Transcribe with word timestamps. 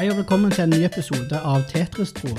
Hei 0.00 0.06
og 0.08 0.16
velkommen 0.16 0.48
til 0.48 0.62
en 0.64 0.70
ny 0.72 0.78
episode 0.86 1.36
av 1.44 1.66
Tetris-tro. 1.68 2.30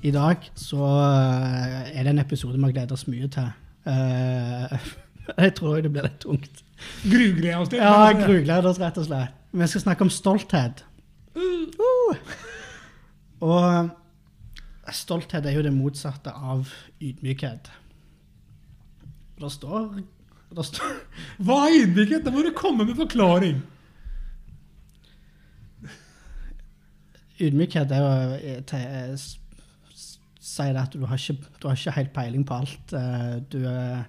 I 0.00 0.12
dag 0.14 0.46
så 0.56 0.78
eh, 0.80 1.90
er 1.92 2.06
det 2.06 2.14
en 2.14 2.22
episode 2.22 2.56
vi 2.56 2.64
har 2.64 2.72
gledet 2.72 2.96
oss 2.96 3.02
mye 3.04 3.28
til. 3.34 3.50
Eh, 3.92 4.86
jeg 5.44 5.52
tror 5.58 5.82
det 5.84 5.90
blir 5.92 6.06
litt 6.06 6.16
tungt. 6.24 6.62
Grugleder 7.02 7.58
oss 7.58 7.74
til. 7.74 7.82
Ja, 7.84 8.14
grugleder 8.16 8.70
oss 8.70 8.80
rett 8.80 8.96
og 8.96 9.04
slett. 9.10 9.36
Vi 9.52 9.68
skal 9.68 9.84
snakke 9.84 10.08
om 10.08 10.14
stolthet. 10.16 10.80
Uh. 11.36 12.16
Og 13.44 13.60
eh, 13.60 13.92
stolthet 14.96 15.44
er 15.44 15.60
jo 15.60 15.68
det 15.68 15.76
motsatte 15.76 16.32
av 16.32 16.72
ydmykhet. 16.96 17.68
Det 19.44 19.52
står, 19.52 20.00
det 20.48 20.70
står 20.72 21.00
Hva 21.44 21.66
er 21.66 21.82
ydmykhet? 21.82 22.24
Da 22.24 22.32
må 22.32 22.48
du 22.48 22.54
komme 22.56 22.88
med 22.88 22.96
forklaring. 23.04 23.60
Ydmykhet 27.40 27.90
er 27.92 28.02
å 28.06 28.12
eh, 28.36 28.60
eh, 28.78 29.12
s- 29.14 29.38
s- 29.92 30.18
sier 30.40 30.72
det 30.72 30.82
at 30.86 30.92
du 30.96 31.04
har, 31.06 31.16
ikke, 31.20 31.36
du 31.60 31.68
har 31.68 31.76
ikke 31.76 31.92
helt 31.98 32.12
peiling 32.16 32.44
på 32.48 32.54
alt. 32.62 32.92
Eh, 32.96 33.40
Du, 33.50 33.58
er- 33.68 34.06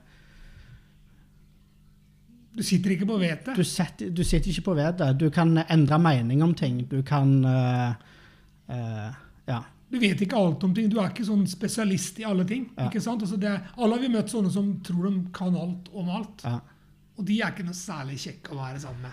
Du 2.58 2.63
sitter 2.66 2.90
ikke 2.95 3.05
på 3.05 3.17
vettet? 3.22 3.55
du, 3.55 3.63
setter, 3.63 4.09
du 4.09 4.23
sitter 4.26 4.50
ikke 4.50 4.63
på 4.72 4.76
vettet. 4.80 5.17
Du 5.22 5.30
kan 5.30 5.52
endre 5.70 6.00
mening 6.02 6.41
om 6.41 6.53
ting. 6.58 6.80
Du 6.90 7.02
kan 7.05 7.44
uh, 7.45 7.94
uh, 8.70 9.12
Ja. 9.48 9.59
Du 9.89 10.00
vet 10.02 10.20
ikke 10.20 10.36
alt 10.36 10.64
om 10.66 10.73
ting. 10.75 10.89
Du 10.91 10.98
er 11.00 11.12
ikke 11.14 11.23
sånn 11.28 11.45
spesialist 11.48 12.17
i 12.20 12.25
alle 12.28 12.44
ting. 12.50 12.66
Ja. 12.78 12.88
ikke 12.89 13.00
sant? 13.03 13.22
Altså 13.23 13.38
det 13.39 13.53
alle 13.78 13.94
har 13.94 14.02
vi 14.02 14.09
møtt 14.12 14.34
sånne 14.34 14.50
som 14.52 14.73
tror 14.84 15.05
de 15.12 15.22
kan 15.38 15.55
alt 15.55 15.88
om 15.94 16.09
alt. 16.09 16.44
ja. 16.44 16.58
Og 17.17 17.25
de 17.25 17.39
er 17.41 17.50
ikke 17.50 17.64
noe 17.66 17.73
særlig 17.73 18.17
kjekke 18.22 18.52
å 18.53 18.58
være 18.59 18.80
sammen 18.84 19.02
med. 19.08 19.12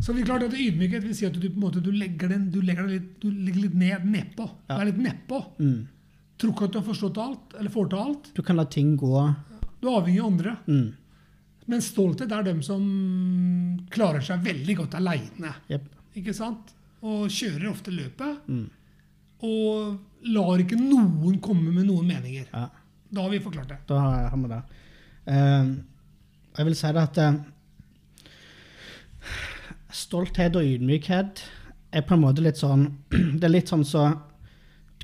Så 0.00 0.14
vi 0.14 0.22
klart 0.22 0.46
at 0.46 0.54
Ydmykhet 0.54 1.02
vil 1.04 1.14
si 1.16 1.26
at 1.26 1.34
du 1.34 1.48
på 1.48 1.56
en 1.56 1.64
måte 1.64 1.82
du 1.82 1.90
legger, 1.90 2.30
den, 2.30 2.48
du 2.54 2.60
legger, 2.62 2.86
den 2.86 2.94
litt, 2.94 3.08
du 3.22 3.30
legger 3.32 3.64
litt 3.66 3.76
ned 3.78 4.06
nedpå. 4.06 4.46
Du 4.68 4.74
er 4.76 4.90
litt 4.90 5.00
nedpå. 5.02 5.42
Mm. 5.58 5.80
Tror 6.38 6.54
ikke 6.54 6.68
at 6.68 6.74
du 6.74 6.78
har 6.78 6.86
forstått 6.86 7.20
alt, 7.22 7.58
eller 7.58 7.74
får 7.74 7.90
til 7.90 8.02
alt. 8.04 8.30
Du 8.36 8.42
kan 8.46 8.58
la 8.58 8.64
ting 8.70 8.94
gå. 8.98 9.26
Du 9.80 9.88
er 9.88 9.98
avhengig 9.98 10.22
av 10.22 10.30
andre. 10.30 10.54
Mm. 10.68 10.88
Men 11.68 11.84
stolthet 11.84 12.32
er 12.32 12.46
dem 12.46 12.62
som 12.64 12.82
klarer 13.92 14.22
seg 14.24 14.46
veldig 14.46 14.76
godt 14.78 14.96
aleine. 15.00 15.52
Yep. 15.68 15.90
Ikke 16.22 16.34
sant? 16.36 16.72
Og 17.04 17.26
kjører 17.32 17.68
ofte 17.72 17.92
løpet. 17.94 18.46
Mm. 18.48 18.64
Og 19.48 20.30
lar 20.32 20.62
ikke 20.62 20.78
noen 20.78 21.36
komme 21.42 21.74
med 21.74 21.90
noen 21.90 22.08
meninger. 22.08 22.48
Ja. 22.54 22.68
Da 23.08 23.24
har 23.24 23.34
vi 23.34 23.42
forklart 23.42 23.74
det. 23.74 23.82
Da 23.90 24.00
har 24.30 24.38
vi 24.38 24.50
det. 24.54 24.62
Uh, 25.28 25.74
jeg 26.58 26.66
vil 26.70 26.78
si 26.78 26.90
det 26.94 27.02
at 27.04 27.18
eh, 27.22 27.36
stolthet 29.94 30.56
og 30.58 30.66
ydmykhet 30.66 31.42
er 31.92 32.04
på 32.04 32.16
en 32.16 32.24
måte 32.24 32.44
litt 32.44 32.60
sånn 32.60 32.88
Det 33.38 33.46
er 33.46 33.54
litt 33.54 33.70
sånn 33.72 33.86
så 33.88 34.10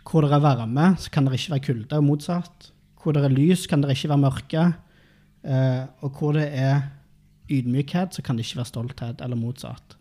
hvor 0.05 0.21
det 0.21 0.35
er 0.37 0.43
varme, 0.45 0.91
så 1.01 1.09
kan 1.09 1.25
det 1.25 1.39
ikke 1.39 1.55
være 1.55 1.65
kulde, 1.65 1.97
og 1.97 2.05
motsatt. 2.05 2.67
Hvor 3.01 3.15
det 3.17 3.23
er 3.25 3.33
lys, 3.33 3.63
kan 3.67 3.81
det 3.81 3.95
ikke 3.95 4.11
være 4.11 4.21
mørke. 4.21 4.65
Eh, 5.45 5.85
og 6.05 6.19
hvor 6.19 6.35
det 6.37 6.45
er 6.53 6.83
ydmykhet, 7.49 8.13
så 8.13 8.25
kan 8.25 8.37
det 8.37 8.45
ikke 8.45 8.61
være 8.61 8.69
stolthet, 8.69 9.23
eller 9.25 9.41
motsatt. 9.41 9.97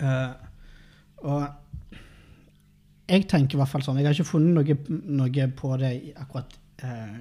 Eh, 0.00 0.32
og 1.28 1.44
jeg 3.12 3.26
tenker 3.28 3.58
i 3.58 3.60
hvert 3.60 3.68
fall 3.68 3.82
sånn 3.84 3.98
Jeg 4.00 4.08
har 4.08 4.16
ikke 4.16 4.30
funnet 4.30 4.56
noe, 4.56 5.00
noe 5.20 5.46
på 5.58 5.72
det 5.76 5.90
akkurat 6.16 6.54
eh, 6.80 7.18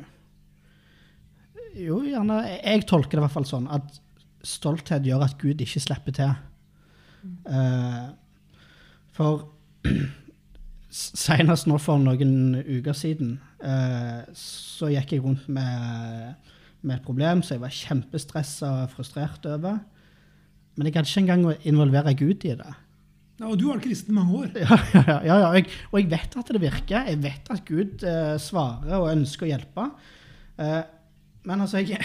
Jo, 1.82 1.98
gjerne 2.08 2.38
Jeg 2.48 2.86
tolker 2.88 3.18
det 3.18 3.20
i 3.20 3.26
hvert 3.26 3.36
fall 3.36 3.50
sånn 3.50 3.68
at 3.76 4.00
stolthet 4.48 5.06
gjør 5.06 5.26
at 5.28 5.38
Gud 5.42 5.62
ikke 5.62 5.84
slipper 5.84 6.16
til. 6.16 6.34
Eh, 7.46 8.08
for 9.16 9.48
senest 10.92 11.70
nå 11.70 11.78
for 11.82 12.02
noen 12.02 12.58
uker 12.66 12.96
siden 12.98 13.36
eh, 13.64 14.24
så 14.36 14.90
gikk 14.92 15.16
jeg 15.16 15.24
rundt 15.24 15.48
med, 15.54 16.52
med 16.82 16.98
et 16.98 17.06
problem 17.06 17.44
som 17.46 17.56
jeg 17.56 17.64
var 17.64 17.76
kjempestressa 17.76 18.72
og 18.84 18.96
frustrert 18.96 19.46
over. 19.50 19.82
Men 20.76 20.88
jeg 20.88 20.96
hadde 20.98 21.12
ikke 21.12 21.26
engang 21.26 21.46
å 21.52 21.60
involvere 21.68 22.16
Gud 22.18 22.48
i 22.48 22.56
det. 22.58 22.74
Ja, 23.42 23.50
og 23.50 23.58
du 23.58 23.66
har 23.68 23.80
vært 23.80 23.88
kristen 23.90 24.14
i 24.14 24.20
mange 24.20 24.40
år. 24.44 24.50
Ja, 24.62 24.78
ja, 24.94 25.02
ja, 25.26 25.38
ja, 25.42 25.52
jeg, 25.58 25.70
og 25.90 25.98
jeg 25.98 26.10
vet 26.12 26.36
at 26.38 26.50
det 26.54 26.62
virker. 26.62 27.08
Jeg 27.10 27.22
vet 27.24 27.54
at 27.54 27.64
Gud 27.68 28.04
eh, 28.08 28.36
svarer 28.42 28.98
og 29.00 29.10
ønsker 29.12 29.48
å 29.48 29.50
hjelpe. 29.50 29.88
Eh, 30.62 30.82
men 31.44 31.62
altså, 31.64 31.80
jeg, 31.82 32.00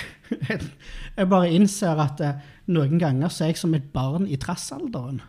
jeg 1.16 1.28
bare 1.28 1.50
innser 1.52 1.98
at 2.00 2.20
eh, 2.24 2.38
noen 2.72 2.98
ganger 3.00 3.28
så 3.32 3.44
er 3.44 3.50
jeg 3.52 3.58
som 3.60 3.74
et 3.76 3.88
barn 3.92 4.26
i 4.32 4.36
trassalderen. 4.40 5.20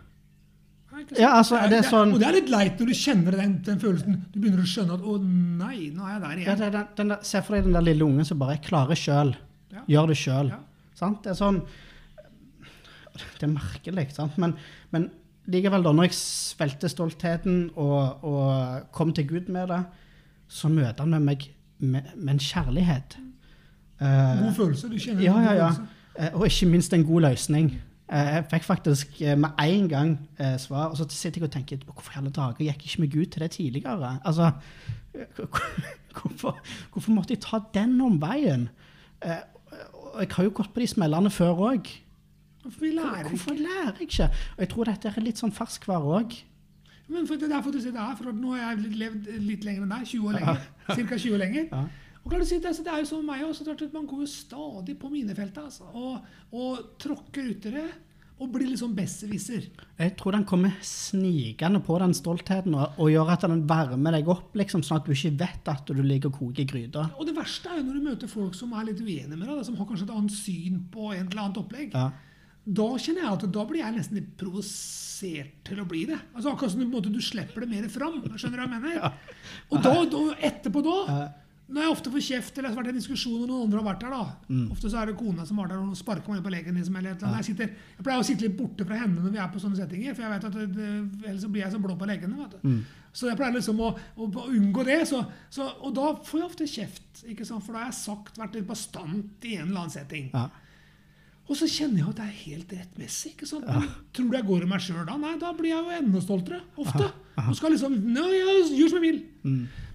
Ja? 1.18 1.36
Altså, 1.38 1.60
det 1.70 1.78
er 1.84 1.86
sånn- 1.86 2.14
Og 2.16 2.20
det 2.22 2.26
er 2.30 2.38
litt 2.40 2.50
leit 2.50 2.80
når 2.82 2.88
du 2.90 2.96
kjenner 2.98 3.36
den, 3.38 3.52
den 3.68 3.78
følelsen. 3.80 4.16
Du 4.34 4.40
begynner 4.42 4.64
å 4.64 4.70
skjønne 4.72 4.96
at 4.98 5.04
'å 5.06 5.18
nei, 5.22 5.92
nå 5.94 6.08
er 6.08 6.14
jeg 6.16 6.22
der 6.24 6.30
Ja, 6.30 6.56
igjen'. 6.56 6.64
er 6.66 6.72
den, 6.78 6.88
den 6.98 7.08
der, 7.14 7.20
se 7.22 7.42
for 7.46 7.54
deg 7.56 7.68
den 7.68 7.74
der 7.78 7.86
lille 7.86 8.06
ungen 8.08 8.26
som 8.26 8.40
bare 8.40 8.56
er 8.58 8.64
klarer 8.66 8.98
sjøl. 8.98 9.36
Ja. 9.76 9.84
Gjør 9.88 10.08
det 10.08 10.18
sjøl. 10.18 10.50
Ja. 10.56 11.12
Det 11.22 11.30
er 11.30 11.38
sånn 11.38 11.62
Det 13.38 13.44
er 13.46 13.54
merkelig, 13.54 14.08
sant? 14.14 14.38
Men, 14.42 14.56
men 14.92 15.10
likevel, 15.50 15.84
da, 15.86 15.92
når 15.94 16.08
jeg 16.10 16.18
svelgte 16.18 16.90
stoltheten 16.90 17.72
og, 17.76 18.24
og 18.24 18.92
kom 18.94 19.14
til 19.14 19.26
Gud 19.30 19.50
med 19.54 19.70
det, 19.70 19.80
så 20.50 20.70
møter 20.70 21.04
han 21.06 21.14
med 21.16 21.22
meg 21.28 21.48
med, 21.80 22.10
med 22.18 22.34
en 22.34 22.40
kjærlighet. 22.42 23.18
Eh, 24.02 24.40
God 24.44 24.54
følelse. 24.56 24.90
Du 24.92 24.98
kjenner 25.02 25.24
ja, 25.24 25.36
ja, 25.42 25.54
ja. 25.54 25.70
Eh, 26.20 26.34
Og 26.36 26.46
ikke 26.46 26.66
minst 26.70 26.94
en 26.94 27.06
god 27.06 27.22
løsning. 27.30 27.72
Eh, 28.12 28.34
Jeg 28.36 28.46
fikk 28.52 28.64
faktisk 28.64 29.20
med 29.38 29.50
en 29.64 29.88
gang 29.90 30.12
svar, 30.60 30.88
og 30.92 30.98
så 30.98 31.06
sitter 31.10 31.42
jeg 31.42 31.48
og 31.50 31.52
tenker 31.52 31.78
hvorfor 31.86 32.14
i 32.14 32.18
alle 32.22 32.30
dager 32.32 32.58
gikk 32.64 32.86
ikke 32.86 33.02
med 33.02 33.12
Gud 33.12 33.26
til 33.26 33.42
det 33.42 33.52
tidligere? 33.52 34.20
Altså, 34.26 34.52
hvorfor, 36.22 36.58
hvorfor 36.94 37.12
måtte 37.12 37.34
jeg 37.34 37.42
ta 37.42 37.60
den 37.74 38.02
omveien? 38.02 38.70
Og 40.14 40.22
jeg 40.22 40.30
har 40.36 40.44
jo 40.44 40.54
gått 40.56 40.74
på 40.74 40.80
de 40.80 40.88
smellene 40.88 41.30
før 41.34 41.60
òg. 41.72 41.90
Lærer 42.82 43.30
Hvorfor 43.30 43.54
lærer 43.56 43.94
jeg 44.00 44.08
ikke? 44.10 44.24
Og 44.58 44.60
jeg 44.60 44.70
tror 44.70 44.84
dette 44.90 45.08
er 45.16 45.22
litt 45.24 45.40
sånn 45.40 45.54
ferskvare 45.56 46.18
òg. 46.22 46.34
Men 47.08 47.28
for 47.28 47.36
det 47.40 47.48
er 47.48 47.54
derfor 47.56 47.72
du 47.72 47.80
sitter 47.80 48.02
her, 48.04 48.16
for 48.20 48.34
nå 48.36 48.56
har 48.58 48.74
jeg 48.76 48.98
levd 49.00 49.30
litt 49.48 49.64
lenger 49.64 49.86
enn 49.86 49.94
deg. 49.94 50.08
20 50.10 50.28
år 50.28 50.36
lenger. 50.36 50.66
Cirka 50.92 51.16
20 51.22 51.36
år 51.38 51.42
lenger. 51.46 51.70
Ja. 52.28 52.28
Og 52.28 52.34
klart 52.34 52.44
å 52.44 52.50
si, 52.50 52.58
det, 52.60 52.68
altså, 52.68 52.84
det 52.84 52.92
er 52.92 53.00
jo 53.00 53.08
som 53.08 53.24
meg 53.24 53.46
også, 53.48 53.64
at 53.72 53.94
Man 53.94 54.10
går 54.10 54.26
jo 54.26 54.28
stadig 54.28 54.98
på 55.00 55.08
minefeltet 55.08 55.64
altså, 55.64 55.88
og, 55.96 56.28
og 56.52 56.84
tråkker 57.00 57.54
uti 57.56 57.72
det. 57.72 57.88
Og 58.38 58.52
blir 58.54 58.68
liksom 58.68 58.92
sånn 58.92 58.98
besserwisser. 59.00 59.64
Jeg 59.98 60.12
tror 60.20 60.36
den 60.36 60.44
kommer 60.46 60.76
snikende 60.86 61.80
på 61.82 61.96
den 62.04 62.12
stoltheten 62.14 62.76
og, 62.78 63.00
og 63.02 63.10
gjør 63.10 63.32
at 63.34 63.48
den 63.48 63.64
varmer 63.66 64.14
deg 64.14 64.30
opp, 64.30 64.52
liksom, 64.60 64.84
sånn 64.86 65.00
at 65.00 65.08
du 65.08 65.16
ikke 65.16 65.32
vet 65.40 65.72
at 65.74 65.90
du 65.90 66.04
ligger 66.04 66.30
og 66.30 66.38
koker 66.44 66.62
i 66.62 66.68
gryta. 66.70 67.08
Og 67.18 67.26
det 67.26 67.34
verste 67.34 67.72
er 67.72 67.80
jo 67.80 67.88
når 67.88 67.98
du 67.98 68.10
møter 68.12 68.30
folk 68.30 68.54
som 68.60 68.76
er 68.78 68.92
litt 68.92 69.02
uenige 69.02 69.32
med 69.32 69.48
deg, 69.48 69.64
som 69.66 69.80
har 69.80 69.90
kanskje 69.90 70.06
et 70.06 70.14
annet 70.20 70.36
syn 70.36 70.84
på 70.94 71.10
en 71.16 71.24
eller 71.24 71.44
annet 71.48 71.60
opplegg. 71.64 71.98
Ja. 71.98 72.12
Da 72.78 72.88
kjenner 73.00 73.24
jeg 73.24 73.32
at 73.32 73.48
da 73.58 73.66
blir 73.72 73.82
jeg 73.82 73.96
nesten 73.96 74.20
litt 74.20 74.30
provosert 74.38 75.58
til 75.72 75.82
å 75.82 75.88
bli 75.90 76.04
det. 76.12 76.20
Altså 76.36 76.54
Akkurat 76.54 76.76
som 76.76 76.84
du, 76.84 77.10
du 77.10 77.22
slipper 77.26 77.66
det 77.66 77.72
mer 77.74 77.90
fram. 77.90 78.22
Skjønner 78.36 78.60
du 78.60 78.62
hva 78.62 78.70
jeg 78.70 78.86
mener? 78.86 79.20
Og 79.72 79.82
da, 79.82 79.98
da, 80.14 80.24
etterpå 80.52 80.86
da 80.86 80.98
Når 81.68 81.84
jeg 81.84 81.92
ofte 81.92 82.12
får 82.14 82.24
kjeft 82.24 82.60
eller 82.60 82.72
har 82.72 82.78
vært 82.80 82.88
i 82.88 82.92
en 82.94 83.00
diskusjon 83.02 83.42
og 83.42 83.50
noen 83.50 83.66
andre 83.66 83.82
har 83.82 83.88
vært 83.90 84.04
der, 84.06 84.14
da 84.14 84.60
Ofte 84.72 84.92
så 84.92 85.02
er 85.02 85.10
det 85.10 85.18
kona 85.20 85.44
som 85.48 85.58
har 85.60 85.68
der 85.68 85.82
og 85.82 85.98
sparker 86.00 86.32
meg 86.32 86.46
på 86.46 86.54
leggen. 86.54 86.78
Liksom, 86.80 86.96
eller 86.96 87.12
et 87.12 87.18
eller 87.18 87.34
annet. 87.34 87.42
jeg, 87.44 87.58
sitter, 87.58 87.90
jeg 87.98 88.06
pleier 88.06 88.22
å 88.22 88.28
sitte 88.30 88.46
litt 88.46 88.56
borte 88.60 88.88
fra 88.88 89.00
henne 89.02 89.24
når 89.24 89.34
vi 89.34 89.42
er 89.44 89.50
på 89.52 89.64
sånne 89.64 89.80
settinger, 89.82 90.16
for 90.16 90.24
jeg 90.24 90.32
vet 90.36 90.48
at 90.48 90.78
det, 90.78 90.92
ellers 91.26 91.42
så 91.44 91.50
blir 91.52 91.66
jeg 91.66 91.74
så 91.74 91.82
blå 91.84 91.98
på 92.00 92.08
leggene. 92.08 92.48
Mm. 92.64 92.80
Så 93.18 93.28
jeg 93.28 93.40
pleier 93.40 93.58
liksom 93.58 93.82
å, 93.84 93.90
å, 94.16 94.30
å 94.30 94.46
unngå 94.54 94.86
det. 94.88 95.02
Så, 95.10 95.20
så, 95.52 95.68
og 95.84 95.92
da 95.98 96.14
får 96.30 96.40
jeg 96.40 96.48
ofte 96.48 96.70
kjeft, 96.72 97.26
ikke 97.34 97.50
sant? 97.50 97.66
for 97.66 97.76
da 97.76 97.84
har 97.84 97.92
jeg 97.92 98.00
sagt, 98.00 98.40
vært 98.40 98.56
litt 98.56 98.70
bastant 98.70 99.50
i 99.50 99.58
en 99.58 99.68
eller 99.68 99.84
annen 99.84 99.96
setting. 99.98 100.32
Ja. 100.32 100.48
Og 101.48 101.56
så 101.56 101.68
kjenner 101.72 102.02
jeg 102.02 102.12
at 102.12 102.18
det 102.20 102.26
er 102.26 102.40
helt 102.44 102.72
rettmessig. 102.76 103.34
ikke 103.34 103.48
sant? 103.48 103.68
Ja. 103.68 103.82
Tror 104.16 104.32
du 104.32 104.36
jeg 104.36 104.48
går 104.48 104.66
i 104.66 104.70
meg 104.72 104.84
sjøl 104.84 105.06
da? 105.08 105.16
Nei, 105.20 105.36
da 105.40 105.54
blir 105.56 105.72
jeg 105.72 105.84
jo 105.84 106.00
enda 106.02 106.24
stoltere. 106.24 106.60
Ofte. 106.80 107.08
Og 107.46 107.54
skal 107.56 107.72
liksom 107.76 107.96
Nei, 108.04 108.26
jeg 108.36 108.66
gjør 108.82 108.92
som 108.92 109.00
jeg 109.00 109.06
vil. 109.06 109.22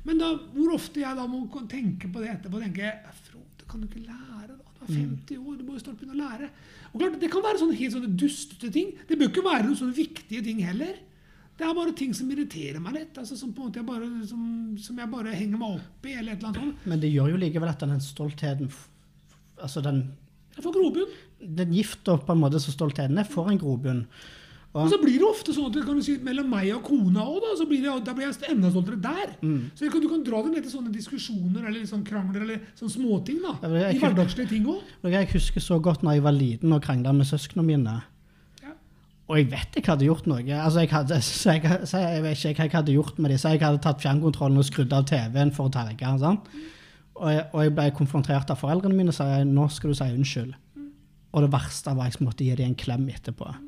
Men 0.05 0.19
da, 0.19 0.33
hvor 0.57 0.75
ofte 0.75 1.01
jeg 1.03 1.17
da 1.19 1.27
må 1.31 1.45
tenke 1.71 2.09
på 2.11 2.23
det 2.23 2.33
etterpå 2.33 2.59
og 2.59 2.65
tenke 2.67 2.91
Frode, 3.29 3.67
kan 3.71 3.81
du 3.81 3.87
ikke 3.87 4.03
lære, 4.09 4.57
da? 4.57 4.59
Du 4.83 4.83
er 4.83 4.99
50 4.99 5.39
år, 5.39 5.57
du 5.61 5.63
må 5.69 5.77
jo 5.77 5.83
snart 5.85 6.01
begynne 6.01 6.17
å 6.17 6.23
lære. 6.25 6.49
Og 6.93 7.01
klart, 7.01 7.21
Det 7.23 7.31
kan 7.31 7.45
være 7.45 7.61
sånne 7.61 7.77
helt 7.79 7.95
sånne 7.95 8.11
dustete 8.19 8.71
ting. 8.75 8.91
Det 9.09 9.19
bør 9.21 9.31
ikke 9.31 9.45
være 9.47 9.67
noen 9.69 9.79
sånne 9.79 9.95
viktige 9.97 10.43
ting 10.45 10.59
heller. 10.67 10.97
Det 11.57 11.67
er 11.69 11.75
bare 11.77 11.93
ting 11.95 12.13
som 12.17 12.31
irriterer 12.33 12.81
meg 12.83 12.97
litt, 12.97 13.19
altså 13.21 13.37
som, 13.39 13.53
jeg 13.55 13.85
bare, 13.87 14.09
som, 14.27 14.43
som 14.83 14.99
jeg 14.99 15.11
bare 15.13 15.35
henger 15.37 15.61
meg 15.61 15.77
opp 15.79 16.07
i. 16.09 16.17
eller 16.17 16.33
et 16.33 16.39
eller 16.43 16.49
annet 16.51 16.63
sånt. 16.65 16.87
Men 16.91 17.01
det 17.05 17.13
gjør 17.13 17.31
jo 17.35 17.41
likevel 17.45 17.71
at 17.71 17.85
den 17.87 18.01
stoltheten 18.03 18.73
Altså 19.63 19.83
den, 19.85 19.99
Jeg 20.57 20.65
får 20.65 20.73
grobunn. 20.75 21.13
den 21.39 21.73
gifta 21.77 22.17
på 22.19 22.33
en 22.35 22.41
måte 22.43 22.59
som 22.59 22.75
stoltheten 22.75 23.19
er, 23.21 23.29
får 23.31 23.53
en 23.53 23.61
grobunn. 23.61 24.01
Og 24.73 24.89
så 24.89 24.97
blir 25.03 25.19
det 25.21 25.27
ofte 25.29 25.53
sånn 25.53 25.67
at 25.69 25.75
det 25.77 25.83
kan 25.85 25.99
du 25.99 26.03
si, 26.03 26.15
mellom 26.25 26.47
meg 26.49 26.71
og 26.73 26.83
kona 26.87 27.21
òg, 27.29 27.43
da, 27.45 27.51
så 27.61 27.67
blir 27.69 27.83
det, 27.85 27.93
da 28.07 28.15
blir 28.17 28.25
jeg 28.31 28.49
enda 28.55 28.71
stoltere 28.73 28.97
der. 29.05 29.35
Mm. 29.43 29.59
Så 29.77 29.85
du 29.85 29.91
kan, 29.93 30.01
du 30.01 30.09
kan 30.09 30.23
dra 30.25 30.39
det 30.47 30.53
ned 30.55 30.63
til 30.65 30.73
sånne 30.73 30.93
diskusjoner 30.95 31.67
eller 31.67 31.83
liksom 31.83 32.05
krangler 32.09 32.41
eller 32.47 32.63
sånne 32.79 32.95
småting. 32.95 33.43
da, 33.43 33.53
Ja, 33.69 33.69
jeg- 33.91 33.97
I 33.97 33.99
hverdagslige 34.01 34.49
ting 34.49 34.65
òg. 34.65 34.81
Jeg 35.13 35.29
husker 35.35 35.61
så 35.61 35.79
godt 35.83 36.01
når 36.03 36.13
jeg 36.15 36.23
var 36.23 36.33
liten 36.33 36.73
og 36.73 36.81
krangla 36.83 37.13
med 37.13 37.27
søsknene 37.27 37.67
mine. 37.67 38.03
Ja. 38.63 38.73
Og 39.29 39.37
jeg 39.37 39.51
vet 39.51 39.75
jeg 39.77 39.85
hadde 39.85 40.07
gjort 40.09 40.27
noe. 40.27 40.41
Altså, 40.41 40.81
jeg, 40.81 40.89
hadde, 40.91 41.21
så 41.21 41.53
jeg, 41.53 41.63
så 41.87 41.99
jeg 42.01 42.23
vet 42.23 42.37
ikke 42.39 42.55
hva 42.57 42.65
jeg 42.65 42.73
hadde 42.73 42.95
gjort 42.97 43.19
med 43.19 43.31
dem. 43.31 43.39
Så 43.39 43.51
jeg 43.53 43.61
hadde 43.61 43.83
tatt 43.83 44.01
fjernkontrollen 44.01 44.57
og 44.57 44.65
skrudd 44.65 44.93
av 44.97 45.05
TV-en 45.05 45.51
for 45.53 45.69
å 45.69 45.73
terge. 45.73 46.01
Sånn. 46.19 46.41
Og 47.17 47.45
og 47.53 47.61
jeg 47.63 47.75
ble 47.77 47.91
konfrontert 47.93 48.49
av 48.51 48.57
foreldrene 48.59 48.95
mine 48.97 49.09
og 49.13 49.15
sa 49.15 49.45
nå 49.45 49.69
skal 49.71 49.91
du 49.91 49.95
si 49.95 50.05
unnskyld. 50.05 50.55
Og 51.35 51.43
det 51.43 51.51
verste 51.53 51.95
var 51.95 52.07
at 52.09 52.17
jeg 52.19 52.27
måtte 52.27 52.45
gi 52.45 52.55
dem 52.57 52.69
en 52.73 52.75
klem 52.75 53.07
etterpå. 53.13 53.53
Ja, 53.53 53.59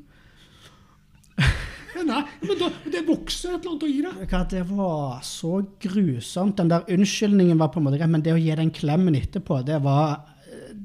nei, 2.05 2.21
men 2.41 2.59
da, 2.59 2.69
det 2.91 3.03
vokser 3.07 3.55
et 3.55 3.59
eller 3.59 3.71
annet 3.73 3.85
å 3.85 3.91
gi 3.91 4.01
deg. 4.05 4.47
Det 4.51 4.63
var 4.69 5.21
så 5.25 5.53
grusomt. 5.85 6.57
Den 6.59 6.71
der 6.71 6.89
unnskyldningen 6.95 7.59
var 7.61 7.71
på 7.73 7.81
en 7.81 7.87
måte 7.87 7.99
greit, 7.99 8.11
men 8.11 8.25
det 8.25 8.35
å 8.35 8.41
gi 8.41 8.55
den 8.57 8.73
klemmen 8.75 9.17
etterpå, 9.19 9.61
det 9.67 9.81
var 9.83 10.31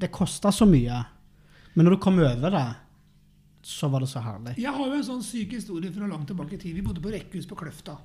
Det 0.01 0.09
kosta 0.11 0.51
så 0.51 0.65
mye. 0.67 0.97
Men 1.75 1.85
når 1.85 1.95
du 1.95 2.01
kom 2.03 2.17
over 2.19 2.51
det, 2.51 2.67
så 3.63 3.87
var 3.91 4.01
det 4.03 4.09
så 4.09 4.21
herlig. 4.23 4.55
Jeg 4.59 4.73
har 4.73 4.87
jo 4.87 4.97
en 4.97 5.05
sånn 5.05 5.21
syk 5.23 5.53
historie 5.55 5.91
fra 5.93 6.07
langt 6.09 6.27
tilbake 6.31 6.57
i 6.57 6.59
tid. 6.59 6.73
Vi 6.75 6.83
bodde 6.85 7.03
på 7.03 7.11
rekkehus 7.13 7.45
på 7.47 7.57
Kløfta. 7.59 7.97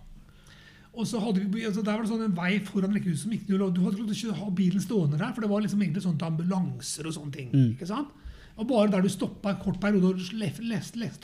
Og 0.96 1.08
så 1.08 1.20
hadde 1.20 1.43
vi, 1.44 1.64
altså 1.69 1.82
Der 1.84 1.96
var 1.96 2.04
det 2.04 2.10
sånn 2.10 2.25
en 2.25 2.37
vei 2.37 2.58
foran 2.64 2.94
rekkehuset 2.96 3.26
som 3.26 3.32
ikke 3.37 3.50
du, 3.50 3.56
du 3.58 3.81
hadde 3.84 4.00
lov 4.00 4.12
til 4.12 4.32
å 4.32 4.38
ha 4.38 4.50
bilen 4.56 4.82
stående 4.82 5.19
der, 5.20 5.32
for 5.37 5.44
det 5.44 5.50
var 5.50 5.64
liksom 5.64 5.82
egentlig 5.82 6.04
sånn 6.04 6.16
til 6.20 6.31
ambulanser 6.31 7.08
og 7.08 7.16
sånne 7.16 7.34
ting. 7.34 7.50
ikke 7.75 7.88
sant? 7.88 8.14
Og 8.56 8.69
bare 8.70 8.93
der 8.94 9.04
du 9.04 9.10
stoppa 9.12 9.52
en 9.52 9.60
kort 9.60 9.81
periode 9.81 10.14
og 10.14 10.20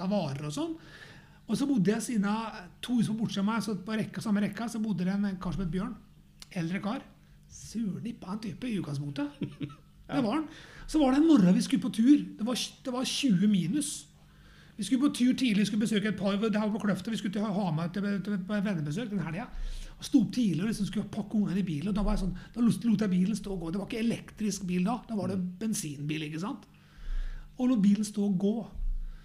av 0.04 0.10
varer 0.12 0.48
og 0.48 0.52
sånn. 0.52 0.74
Og 1.48 1.58
så 1.58 1.66
bodde 1.66 1.90
jeg 1.90 2.04
siden 2.04 2.28
av 2.30 2.60
to 2.84 2.96
hus 2.98 3.10
på 3.10 3.28
fra 3.28 3.44
meg, 3.46 3.62
så 3.64 3.74
på 3.76 3.96
rekka, 3.98 4.22
samme 4.22 4.44
rekka, 4.44 4.68
så 4.70 4.80
bodde 4.82 5.04
det 5.08 5.14
en 5.14 5.40
kar 5.42 5.54
som 5.54 5.64
het 5.64 5.72
Bjørn. 5.72 5.96
Eldre 6.60 6.80
kar. 6.84 7.02
Surnippa 7.52 8.32
en 8.32 8.40
type 8.40 8.68
i 8.68 8.78
utgangspunktet. 8.78 9.42
Det 10.12 10.22
var 10.22 10.34
han. 10.38 10.48
Så 10.86 10.98
var 11.00 11.12
det 11.12 11.22
en 11.22 11.28
morgen 11.28 11.54
vi 11.54 11.62
skulle 11.64 11.82
på 11.82 11.92
tur. 11.94 12.24
Det 12.38 12.46
var, 12.46 12.58
det 12.84 12.92
var 12.92 13.04
20 13.04 13.48
minus. 13.48 13.92
Vi 14.76 14.84
skulle 14.84 15.08
på 15.08 15.14
tur 15.14 15.32
tidlig, 15.32 15.58
vi 15.58 15.64
skulle 15.64 15.84
besøke 15.84 16.08
et 16.08 16.18
par 16.18 16.36
det 16.36 16.58
her 16.58 16.66
var 16.66 16.78
på 16.78 16.86
Kløfta. 16.86 17.10
Vi 17.10 17.16
skulle 17.16 17.32
til 17.32 17.44
Hamar 17.44 17.88
til, 17.92 18.02
til, 18.24 18.38
på 18.48 18.60
vennebesøk 18.64 19.10
den 19.10 19.22
helga. 19.22 19.46
Sto 20.02 20.24
opp 20.24 20.32
tidlig 20.34 20.64
og 20.64 20.70
liksom 20.72 20.88
skulle 20.88 21.10
pakke 21.12 21.38
ungene 21.38 21.60
i 21.60 21.66
bilen. 21.66 21.88
og 21.92 21.94
Da, 21.94 22.02
var 22.02 22.16
jeg 22.16 22.24
sånn, 22.24 22.38
da 22.54 22.64
lot 22.64 22.86
lot 22.88 23.04
jeg 23.04 23.12
bilen 23.12 23.38
stå 23.38 23.52
og 23.54 23.60
gå. 23.60 23.70
Det 23.70 23.80
var 23.80 23.90
ikke 23.90 24.02
elektrisk 24.02 24.64
bil 24.66 24.88
da. 24.88 24.96
Da 25.08 25.18
var 25.18 25.30
det 25.30 25.38
bensinbil. 25.60 26.24
ikke 26.26 26.40
sant? 26.42 26.64
Og 27.58 27.68
når 27.68 27.82
bilen 27.84 28.08
stod 28.08 28.24
og 28.32 28.38
gå, 28.42 28.54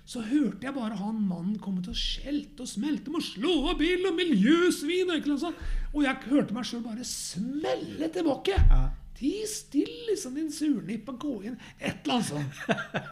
så 0.08 0.22
hørte 0.24 0.64
jeg 0.64 0.72
bare 0.72 0.96
han 1.02 1.18
mannen 1.28 1.58
komme 1.60 1.82
til 1.84 1.92
å 1.92 2.00
skjelte 2.00 2.64
og 2.64 2.70
smelte. 2.72 3.12
Må 3.12 3.20
slå 3.24 3.58
av 3.74 3.80
bilen 3.82 4.08
og 4.08 4.16
miljøsvin 4.16 5.12
og 5.12 5.26
sånt. 5.42 5.66
Og 5.92 6.06
jeg 6.06 6.30
hørte 6.30 6.56
meg 6.56 6.68
sjøl 6.70 6.86
bare 6.86 7.04
smelle 7.08 8.08
tilbake. 8.16 8.56
Ja. 8.56 8.86
Ti 9.18 9.34
stille, 9.50 10.06
liksom, 10.12 10.38
din 10.38 10.52
surnippe. 10.54 11.12
gå 11.20 11.34
inn. 11.50 11.58
Et 11.80 12.06
eller 12.06 12.22
annet 12.22 12.30
sånt. 12.30 12.54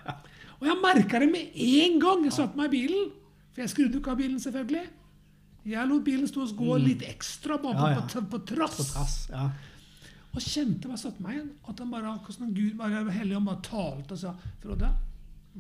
Og 0.61 0.67
jeg 0.69 0.77
merka 0.79 1.19
det 1.19 1.27
med 1.27 1.57
en 1.59 1.97
gang 1.99 2.21
jeg 2.23 2.35
satte 2.37 2.55
meg 2.55 2.69
i 2.69 2.77
bilen. 2.77 3.09
For 3.51 3.63
jeg 3.65 3.73
skrudde 3.73 3.99
ikke 3.99 4.13
av 4.13 4.21
bilen, 4.21 4.37
selvfølgelig. 4.39 4.85
Jeg 5.65 5.89
lot 5.89 6.05
bilen 6.05 6.29
stå 6.29 6.45
og 6.45 6.53
gå 6.61 6.77
litt 6.79 7.03
ekstra 7.09 7.57
bare 7.59 7.75
på, 7.75 7.89
Ja, 7.89 7.97
ja. 7.97 8.05
på, 8.05 8.23
på, 8.31 8.39
trass. 8.53 8.77
På 8.77 8.85
trass. 8.93 9.17
Ja. 9.33 9.49
Og 10.31 10.43
kjente 10.43 10.87
meg 10.87 10.99
satt 10.99 11.15
satte 11.15 11.25
meg 11.25 11.35
igjen. 11.35 11.51
At 11.67 11.81
han 11.83 11.91
bare, 11.91 12.15
hvordan 12.23 12.55
Gud 12.55 12.79
bare 12.79 13.03
hellig 13.17 13.35
og 13.35 13.49
bare 13.49 13.65
talte 13.65 14.15
og 14.15 14.21
sa 14.21 14.31
Frode, 14.63 14.93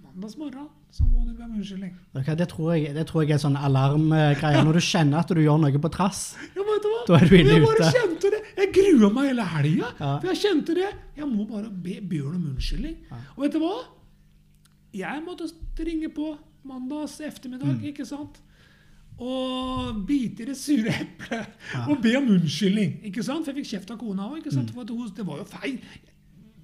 mandagsmorgen 0.03 0.67
så 0.91 1.03
må 1.07 1.23
du 1.25 1.33
be 1.37 1.43
om 1.43 1.53
unnskyldning. 1.55 1.93
Okay, 2.15 2.35
Det 2.35 2.47
tror 2.51 2.73
jeg, 2.75 2.93
det 2.95 3.05
tror 3.07 3.23
jeg 3.23 3.35
er 3.35 3.41
sånn 3.43 3.55
alarmgreie. 3.57 4.63
Når 4.63 4.73
du 4.79 4.83
kjenner 4.83 5.19
at 5.23 5.27
du 5.31 5.41
gjør 5.41 5.59
noe 5.63 5.81
på 5.81 5.91
trass. 5.91 6.35
Ja? 6.55 6.61
Da 7.07 7.19
er 7.19 7.27
du 7.29 7.35
ille 7.37 7.53
jeg 7.59 7.61
bare 7.63 7.91
kjente 7.93 8.31
det. 8.33 8.39
Jeg 8.57 8.71
grua 8.75 9.09
meg 9.13 9.27
hele 9.29 9.43
helga. 9.45 9.89
Ja. 9.99 10.11
For 10.23 10.27
jeg 10.31 10.39
kjente 10.41 10.75
det. 10.77 10.87
Jeg 11.19 11.27
må 11.29 11.45
bare 11.49 11.69
be 11.69 11.99
Bjørn 12.01 12.35
om 12.39 12.47
unnskyldning. 12.53 12.95
Og 13.35 13.43
vet 13.45 13.53
du 13.53 13.59
hva? 13.61 13.73
Jeg 14.95 15.21
måtte 15.25 15.49
ringe 15.85 16.09
på 16.15 16.31
mandags 16.65 17.19
ettermiddag, 17.21 17.75
Mm. 17.75 17.83
ikke 17.91 18.05
sant? 18.07 18.39
Og 19.19 20.01
bite 20.07 20.43
i 20.43 20.45
det 20.49 20.57
sure 20.59 20.91
eplet 20.91 21.47
og 21.87 22.01
be 22.03 22.15
om 22.17 22.27
unnskyldning. 22.35 22.97
ikke 23.05 23.23
sant? 23.23 23.45
For 23.45 23.53
jeg 23.53 23.63
fikk 23.63 23.71
kjeft 23.75 23.91
av 23.91 23.99
kona 24.01 24.27
òg. 24.31 24.43
Mm. 24.43 25.13
Det 25.15 25.25
var 25.27 25.37
jo 25.37 25.45
feil. 25.45 25.77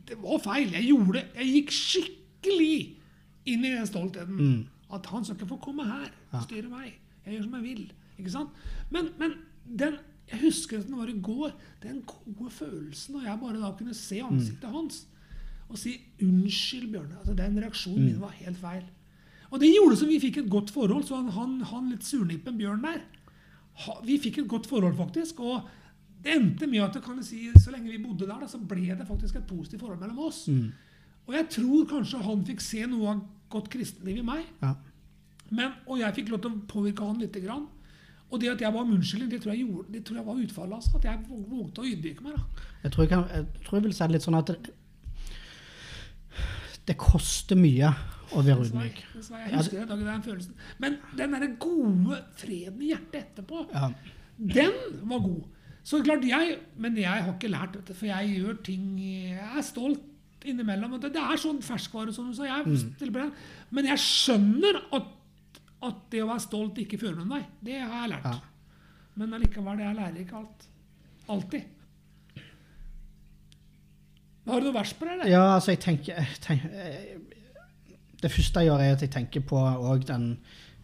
Det 0.08 0.18
var 0.20 0.40
feil. 0.40 0.72
Jeg 0.74 0.90
gjorde 0.90 1.14
det. 1.14 1.26
Jeg 1.38 1.54
gikk 1.54 1.72
skikkelig 1.72 2.96
inn 3.46 3.66
i 3.66 3.74
den 3.74 3.88
stoltheten. 3.90 4.38
Mm. 4.38 4.94
At 4.94 5.08
han 5.12 5.26
skal 5.26 5.38
ikke 5.38 5.54
få 5.54 5.60
komme 5.64 5.88
her 5.88 6.10
og 6.32 6.46
styre 6.46 6.70
meg. 6.72 6.96
Jeg 7.26 7.36
gjør 7.36 7.46
som 7.48 7.60
jeg 7.60 7.64
vil. 7.64 7.84
ikke 8.18 8.34
sant? 8.34 8.64
Men, 8.92 9.12
men 9.20 9.38
den, 9.66 10.00
jeg 10.32 10.42
husker 10.42 10.80
at 10.80 10.88
den 10.90 10.98
var 11.00 11.12
i 11.12 11.20
går, 11.22 11.54
den 11.84 12.02
gode 12.08 12.52
følelsen 12.52 13.16
når 13.16 13.30
jeg 13.30 13.42
bare 13.44 13.62
da 13.62 13.72
kunne 13.78 13.96
se 13.98 14.22
ansiktet 14.26 14.70
hans 14.70 15.06
og 15.72 15.78
si 15.80 15.94
'unnskyld, 16.20 16.90
Bjørne'. 16.92 17.20
Altså, 17.20 17.34
den 17.34 17.60
reaksjonen 17.64 18.06
min 18.06 18.20
var 18.20 18.34
helt 18.36 18.58
feil. 18.58 18.84
Og 19.52 19.60
det 19.60 19.70
gjorde 19.72 19.96
så 20.00 20.08
vi 20.08 20.20
fikk 20.20 20.42
et 20.42 20.50
godt 20.50 20.72
forhold. 20.72 21.04
Så 21.08 21.16
han, 21.16 21.30
han, 21.36 21.62
han 21.62 21.90
litt 21.92 22.04
surnippen 22.04 22.58
Bjørn 22.58 22.84
der 22.84 23.00
ha, 23.86 23.96
Vi 24.06 24.18
fikk 24.20 24.42
et 24.42 24.50
godt 24.52 24.68
forhold, 24.68 24.98
faktisk. 24.98 25.40
Og 25.40 25.70
det 26.24 26.36
endte 26.36 26.68
med 26.68 26.84
at 26.84 27.00
kan 27.04 27.20
jeg 27.22 27.26
si, 27.26 27.42
så 27.56 27.72
lenge 27.72 27.92
vi 27.92 28.04
bodde 28.04 28.28
der, 28.28 28.40
da, 28.40 28.48
så 28.48 28.60
ble 28.60 28.96
det 28.96 29.08
faktisk 29.08 29.40
et 29.40 29.48
positivt 29.48 29.82
forhold 29.82 30.00
mellom 30.00 30.20
oss. 30.28 30.48
Og 31.28 31.34
jeg 31.38 31.50
tror 31.54 31.86
kanskje 31.92 32.22
han 32.26 32.46
fikk 32.48 32.62
se 32.66 32.86
noe 32.90 33.10
av 33.14 33.22
godt 33.52 33.70
kristenliv 33.74 34.18
i 34.22 34.26
meg. 34.26 34.46
Ja. 34.62 34.74
Men, 35.52 35.74
og 35.86 36.00
jeg 36.00 36.16
fikk 36.16 36.30
lov 36.32 36.42
til 36.44 36.52
å 36.56 36.62
påvirke 36.72 37.06
han 37.08 37.20
lite 37.20 37.42
grann. 37.44 37.66
Og 38.32 38.40
det 38.40 38.48
at 38.54 38.62
jeg 38.64 38.72
var 38.74 38.86
om 38.86 38.94
unnskyldning, 38.96 39.30
det 39.34 39.42
tror 39.44 39.52
jeg, 39.54 39.66
gjorde, 39.68 39.92
det 39.92 40.02
tror 40.08 40.18
jeg 40.22 40.26
var 40.26 40.38
utfallet. 40.40 40.76
Altså, 40.78 40.98
at 40.98 41.08
jeg 41.10 41.42
vågte 41.52 41.82
å 41.84 41.88
ydmyke 41.90 42.24
meg. 42.24 42.38
da. 42.38 42.68
Jeg 42.86 42.92
tror 42.94 43.04
jeg, 43.04 43.10
kan, 43.12 43.26
jeg 43.36 43.66
tror 43.66 43.78
jeg 43.78 43.84
vil 43.84 43.96
si 43.98 44.04
det 44.08 44.16
litt 44.16 44.28
sånn 44.28 44.38
at 44.40 44.52
det, 44.54 44.76
det 46.88 46.96
koster 47.00 47.60
mye 47.60 47.92
å 48.32 48.44
være 48.46 48.66
ydmyk. 48.70 49.02
Jeg 49.20 49.56
husker 49.58 49.86
den 49.90 50.06
den 50.08 50.24
følelsen. 50.26 50.56
Men 50.80 50.96
den 51.20 51.36
derre 51.36 51.50
gode 51.62 52.22
freden 52.40 52.80
i 52.82 52.94
hjertet 52.94 53.20
etterpå, 53.26 53.66
Ja. 53.76 53.90
den 54.40 54.72
var 55.12 55.20
god. 55.28 55.44
Så 55.84 56.00
klart 56.06 56.24
jeg, 56.24 56.60
Men 56.78 56.96
jeg 56.96 57.10
har 57.10 57.34
ikke 57.34 57.50
lært 57.52 57.74
dette, 57.74 57.94
for 57.98 58.06
jeg 58.06 58.38
gjør 58.38 58.64
ting 58.64 59.00
Jeg 59.00 59.40
er 59.58 59.62
stolt 59.66 60.00
innimellom. 60.48 60.98
Det, 61.02 61.12
det 61.16 61.24
er 61.24 61.42
sånn 61.42 61.62
ferskvare, 61.66 62.14
som 62.16 62.30
du 62.30 62.38
sa. 62.38 62.48
Jeg 62.48 62.66
mm. 62.68 63.34
Men 63.76 63.92
jeg 63.92 64.04
skjønner 64.04 64.80
at, 64.98 65.12
at 65.90 66.02
det 66.14 66.24
å 66.24 66.30
være 66.32 66.46
stolt 66.46 66.82
ikke 66.84 67.00
fører 67.02 67.20
noen 67.20 67.36
vei. 67.38 67.44
Det 67.62 67.78
har 67.82 68.04
jeg 68.04 68.14
lært. 68.16 68.32
Ja. 68.32 68.40
Men 69.20 69.38
allikevel, 69.38 69.78
det 69.80 69.88
jeg 69.90 70.00
lærer 70.00 70.24
ikke 70.24 70.42
alt. 70.42 70.68
Alltid. 71.32 71.70
Har 74.48 74.60
du 74.60 74.68
noe 74.68 74.76
vers 74.76 74.94
på 74.98 75.06
det? 75.06 75.14
eller? 75.14 75.30
Ja, 75.30 75.44
altså, 75.56 75.76
jeg 75.76 75.82
tenker, 75.84 76.18
jeg 76.18 76.40
tenker 76.42 76.70
eh, 76.74 77.12
Det 78.22 78.32
første 78.32 78.64
jeg 78.64 78.72
gjør, 78.72 78.82
er 78.82 78.96
at 78.96 79.06
jeg 79.06 79.14
tenker 79.14 79.44
på 79.46 79.60
òg 79.62 80.08
den 80.10 80.32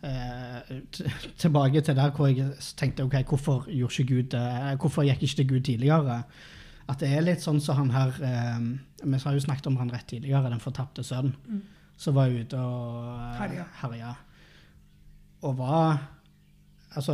eh, 0.06 0.76
Tilbake 1.42 1.82
til 1.82 1.98
der 1.98 2.14
hvor 2.14 2.30
jeg 2.30 2.52
tenkte 2.78 3.08
ok, 3.08 3.18
hvorfor 3.32 3.66
gjorde 3.72 4.04
ikke 4.04 4.14
Gud? 4.14 4.38
Hvorfor 4.84 5.08
gikk 5.08 5.26
ikke 5.26 5.42
det 5.42 5.48
Gud 5.50 5.66
tidligere? 5.72 6.22
At 6.88 7.02
det 7.04 7.10
er 7.12 7.26
litt 7.26 7.44
sånn 7.44 7.60
som 7.64 7.82
han 7.82 7.90
her 7.92 8.14
eh, 8.24 8.68
Vi 9.04 9.20
har 9.24 9.36
jo 9.36 9.44
snakket 9.44 9.68
om 9.68 9.80
han 9.82 9.92
rett 9.92 10.08
tidligere, 10.08 10.52
den 10.54 10.64
fortapte 10.64 11.04
sønnen. 11.04 11.64
Som 11.98 12.16
var 12.16 12.30
ute 12.30 12.60
og 12.62 13.10
eh, 13.10 13.40
Herja. 13.42 13.66
herja. 13.82 14.14
Og 15.48 15.58
var 15.60 15.98
Altså, 16.98 17.14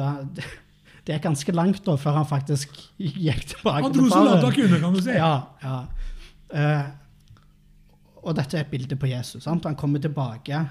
det, 1.05 1.15
er 1.15 1.19
ganske 1.19 1.51
langt 1.51 1.81
da 1.83 1.95
før 1.99 2.19
han 2.21 2.27
faktisk 2.29 2.75
gikk 3.25 3.47
tilbake 3.55 3.87
Han 3.87 3.95
dro 3.95 4.05
så 4.11 4.21
langt 4.23 4.45
han 4.45 4.55
kunne, 4.55 4.79
kan 4.79 4.93
du 4.95 5.01
si. 5.03 5.15
Ja, 5.17 5.33
ja. 5.63 5.79
Eh, 6.53 6.91
og 8.23 8.37
dette 8.37 8.55
er 8.55 8.63
et 8.63 8.71
bilde 8.71 8.95
på 8.95 9.09
Jesus. 9.09 9.43
Sant? 9.43 9.65
Han 9.67 9.75
kommer 9.75 9.99
tilbake, 9.99 10.61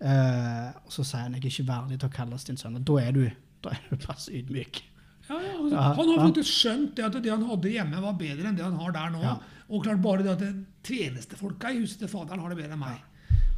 eh, 0.00 0.70
og 0.82 0.90
så 0.90 1.04
sier 1.06 1.26
han 1.28 1.36
jeg 1.36 1.44
er 1.44 1.52
ikke 1.52 1.68
verdig 1.68 1.98
til 2.00 2.10
å 2.10 2.16
kalles 2.16 2.48
din 2.48 2.58
sønn. 2.58 2.80
Og 2.80 2.86
Da 2.88 2.96
er 3.04 3.14
du, 3.14 3.22
da 3.62 3.76
er 3.76 3.84
du 3.90 4.00
plass 4.00 4.26
ydmyk. 4.32 4.80
Ja, 5.28 5.38
ja, 5.44 5.54
altså, 5.60 5.84
han 5.98 6.10
har 6.10 6.22
faktisk 6.24 6.50
skjønt 6.54 6.92
det 6.96 7.04
at 7.04 7.16
det 7.20 7.32
han 7.32 7.46
hadde 7.50 7.72
hjemme, 7.72 8.02
var 8.02 8.18
bedre 8.20 8.48
enn 8.48 8.56
det 8.56 8.64
han 8.64 8.78
har 8.80 8.94
der 8.96 9.10
nå. 9.12 9.22
Ja. 9.24 9.34
Og 9.68 9.84
klart 9.84 10.00
bare 10.04 10.24
det 10.24 10.32
at 10.32 10.44
det 10.44 10.52
tjenestefolka 10.88 11.72
i 11.74 11.82
huset 11.82 12.00
til 12.00 12.10
faderen 12.10 12.40
har 12.40 12.54
det 12.54 12.60
bedre 12.62 12.78
enn 12.78 12.80
meg. 12.80 13.02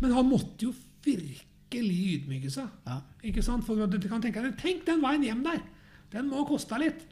Men 0.00 0.16
han 0.16 0.26
måtte 0.26 0.66
jo 0.66 0.74
virkelig 1.04 2.00
ydmyke 2.16 2.50
seg. 2.50 2.66
Ja. 2.88 2.98
Ikke 3.30 3.44
sant? 3.46 3.66
For 3.68 3.78
du 3.86 4.08
kan 4.10 4.24
tenke 4.24 4.42
deg, 4.42 4.58
Tenk 4.58 4.84
den 4.88 5.04
veien 5.04 5.26
hjem 5.28 5.46
der! 5.46 5.62
Den 6.10 6.26
må 6.26 6.40
ha 6.40 6.48
kosta 6.48 6.80
litt. 6.80 7.06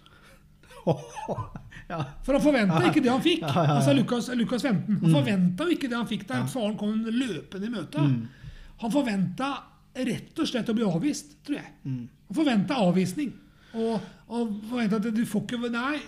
ja. 1.92 2.00
For 2.26 2.34
han 2.34 2.42
forventa 2.42 2.82
ikke 2.88 3.02
det 3.04 3.12
han 3.12 3.22
fikk. 3.22 3.44
Ja, 3.44 3.54
ja, 3.54 3.64
ja. 3.68 3.78
Altså 3.78 3.94
Lukas, 3.94 4.30
Lukas 4.34 4.64
15. 4.66 4.98
Han 5.04 5.14
forventa 5.20 5.66
jo 5.66 5.76
ikke 5.76 5.90
det 5.90 5.98
han 5.98 6.08
fikk 6.10 6.24
der 6.30 6.46
faren 6.50 6.78
kom 6.80 6.96
løpende 7.06 7.68
i 7.68 7.74
møte. 7.74 8.02
Mm. 8.02 8.54
Han 8.82 8.94
forventa 8.94 9.52
rett 10.08 10.38
og 10.38 10.48
slett 10.48 10.70
å 10.70 10.74
bli 10.76 10.86
avvist, 10.86 11.38
tror 11.46 11.60
jeg. 11.60 11.70
Mm. 11.84 12.02
Han 12.30 12.38
forventa 12.40 12.80
avvisning. 12.82 13.30
Og, 13.78 14.06
og 14.28 14.80
at 14.84 15.10
du 15.14 15.24
får 15.28 15.44
ikke 15.46 15.70
Nei, 15.72 15.98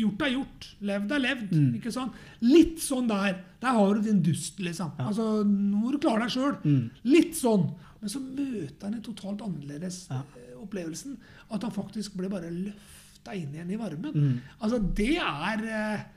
gjort 0.00 0.24
er 0.24 0.34
gjort. 0.34 0.68
Levd 0.90 1.14
er 1.14 1.22
levd. 1.24 1.52
Mm. 1.52 1.70
ikke 1.80 1.92
sant? 1.94 2.16
Litt 2.44 2.80
sånn 2.82 3.10
der. 3.10 3.40
Der 3.62 3.76
har 3.76 3.94
du 3.94 4.06
din 4.06 4.22
dust, 4.24 4.60
liksom. 4.62 4.94
Altså, 5.02 5.42
Nå 5.46 5.82
må 5.82 5.92
du 5.94 6.00
klare 6.02 6.24
deg 6.24 6.34
sjøl. 6.34 6.56
Mm. 6.64 6.84
Litt 7.10 7.36
sånn. 7.38 7.66
Men 8.00 8.12
så 8.12 8.22
møter 8.22 8.86
han 8.86 8.96
en 8.96 9.04
totalt 9.04 9.42
annerledes 9.44 10.06
ja. 10.08 10.22
opplevelsen. 10.62 11.18
At 11.50 11.66
han 11.66 11.74
faktisk 11.74 12.16
ble 12.20 12.30
bare 12.32 12.52
løfta 12.52 13.36
inn 13.36 13.52
igjen 13.56 13.74
i 13.74 13.80
varmen. 13.80 14.16
Mm. 14.16 14.56
Altså, 14.60 14.80
det 14.80 15.16
er 15.20 15.66
eh, 15.68 16.08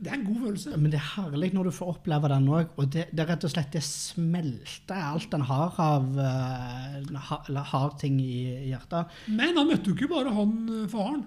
Det 0.00 0.08
er 0.08 0.16
en 0.16 0.22
god 0.24 0.38
følelse. 0.46 0.76
Men 0.80 0.92
det 0.94 0.96
er 0.96 1.08
herlig 1.14 1.50
når 1.52 1.68
du 1.68 1.74
får 1.76 1.90
oppleve 1.92 2.28
den 2.32 2.46
òg. 2.48 2.70
Og 2.80 2.86
det, 2.94 3.02
det 3.12 3.20
er 3.20 3.28
rett 3.34 3.44
og 3.44 3.52
slett 3.52 3.74
det 3.74 3.82
smelter 3.84 5.02
alt 5.10 5.34
en 5.36 5.44
har 5.44 5.76
av 5.84 6.06
uh, 6.16 7.58
ha, 7.72 7.82
ting 8.00 8.16
i, 8.22 8.70
hjertet. 8.70 9.12
Men 9.28 9.60
han 9.60 9.68
møtte 9.68 9.92
jo 9.92 9.98
ikke 9.98 10.08
bare 10.14 10.32
han 10.32 10.56
eh, 10.72 10.86
faren. 10.88 11.26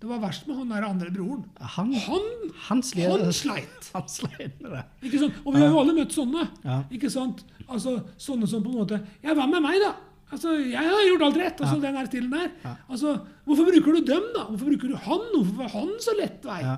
Det 0.00 0.08
var 0.08 0.20
verst 0.20 0.48
med 0.48 0.58
han 0.60 0.72
der 0.72 0.84
andre 0.88 1.12
broren. 1.12 1.44
Han, 1.76 1.92
Han, 2.06 2.24
han, 2.68 2.82
sleit. 2.84 3.12
han 3.20 3.36
sleit. 3.36 3.86
Han 3.96 4.08
sleit 4.12 4.58
med 4.60 4.72
det. 4.76 4.82
Ikke 5.08 5.20
sant? 5.22 5.38
Og 5.44 5.54
vi 5.54 5.60
har 5.62 5.70
jo 5.72 5.78
alle 5.80 5.94
møtt 5.96 6.16
sånne. 6.16 6.48
Ja. 6.64 6.80
Ikke 6.92 7.12
sant? 7.12 7.44
Altså, 7.66 7.98
Sånne 8.20 8.48
som 8.48 8.64
på 8.64 8.70
en 8.70 8.80
måte 8.80 8.98
Ja, 9.24 9.32
hva 9.34 9.48
med 9.50 9.64
meg, 9.64 9.80
da? 9.82 9.94
Altså, 10.32 10.52
Jeg 10.58 10.82
har 10.84 11.06
gjort 11.06 11.24
alt 11.28 11.38
rett. 11.40 11.60
altså 11.62 11.78
den 11.80 11.96
der 11.96 12.10
stilen 12.10 12.32
der. 12.34 12.50
Ja. 12.64 12.74
Altså, 12.88 13.16
Hvorfor 13.46 13.68
bruker 13.72 13.96
du 13.96 14.12
dem, 14.12 14.28
da? 14.36 14.44
Hvorfor 14.50 14.68
bruker 14.72 14.92
du 14.92 15.00
han? 15.08 15.24
Hvorfor 15.32 15.56
var 15.62 15.72
han 15.76 15.96
så 16.04 16.16
lett 16.20 16.44
vei? 16.44 16.60
Ja. 16.64 16.76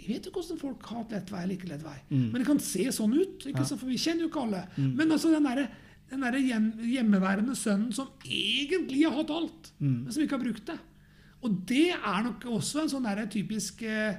Vi 0.00 0.14
vet 0.14 0.26
jo 0.26 0.32
hvordan 0.32 0.58
folk 0.60 0.86
har 0.88 1.02
hatt 1.02 1.12
lett 1.12 1.30
vei 1.34 1.42
eller 1.44 1.56
ikke 1.58 1.68
lett 1.70 1.84
vei. 1.84 1.98
Mm. 2.10 2.26
Men 2.32 2.40
det 2.40 2.46
kan 2.48 2.58
se 2.64 2.86
sånn 2.96 3.14
ut. 3.20 3.46
ikke 3.46 3.64
Så, 3.68 3.76
For 3.78 3.86
vi 3.90 3.98
kjenner 4.00 4.24
jo 4.24 4.30
ikke 4.32 4.44
alle. 4.46 4.62
Men 4.80 5.12
altså 5.12 5.30
den 5.34 5.44
derre 5.48 5.68
den 6.10 6.24
der 6.24 6.36
hjem, 6.42 6.64
hjemmeværende 6.90 7.54
sønnen 7.54 7.92
som 7.94 8.08
egentlig 8.26 9.04
har 9.06 9.14
hatt 9.20 9.30
alt, 9.30 9.68
Mm. 9.78 10.02
men 10.04 10.12
som 10.12 10.22
ikke 10.24 10.34
har 10.38 10.42
brukt 10.44 10.64
det. 10.66 10.78
Og 11.44 11.54
det 11.66 11.92
er 11.94 12.22
nok 12.24 12.42
også 12.50 12.82
en 12.82 12.88
sånn 12.90 13.04
der 13.06 13.26
typisk 13.30 13.82
eh, 13.82 14.16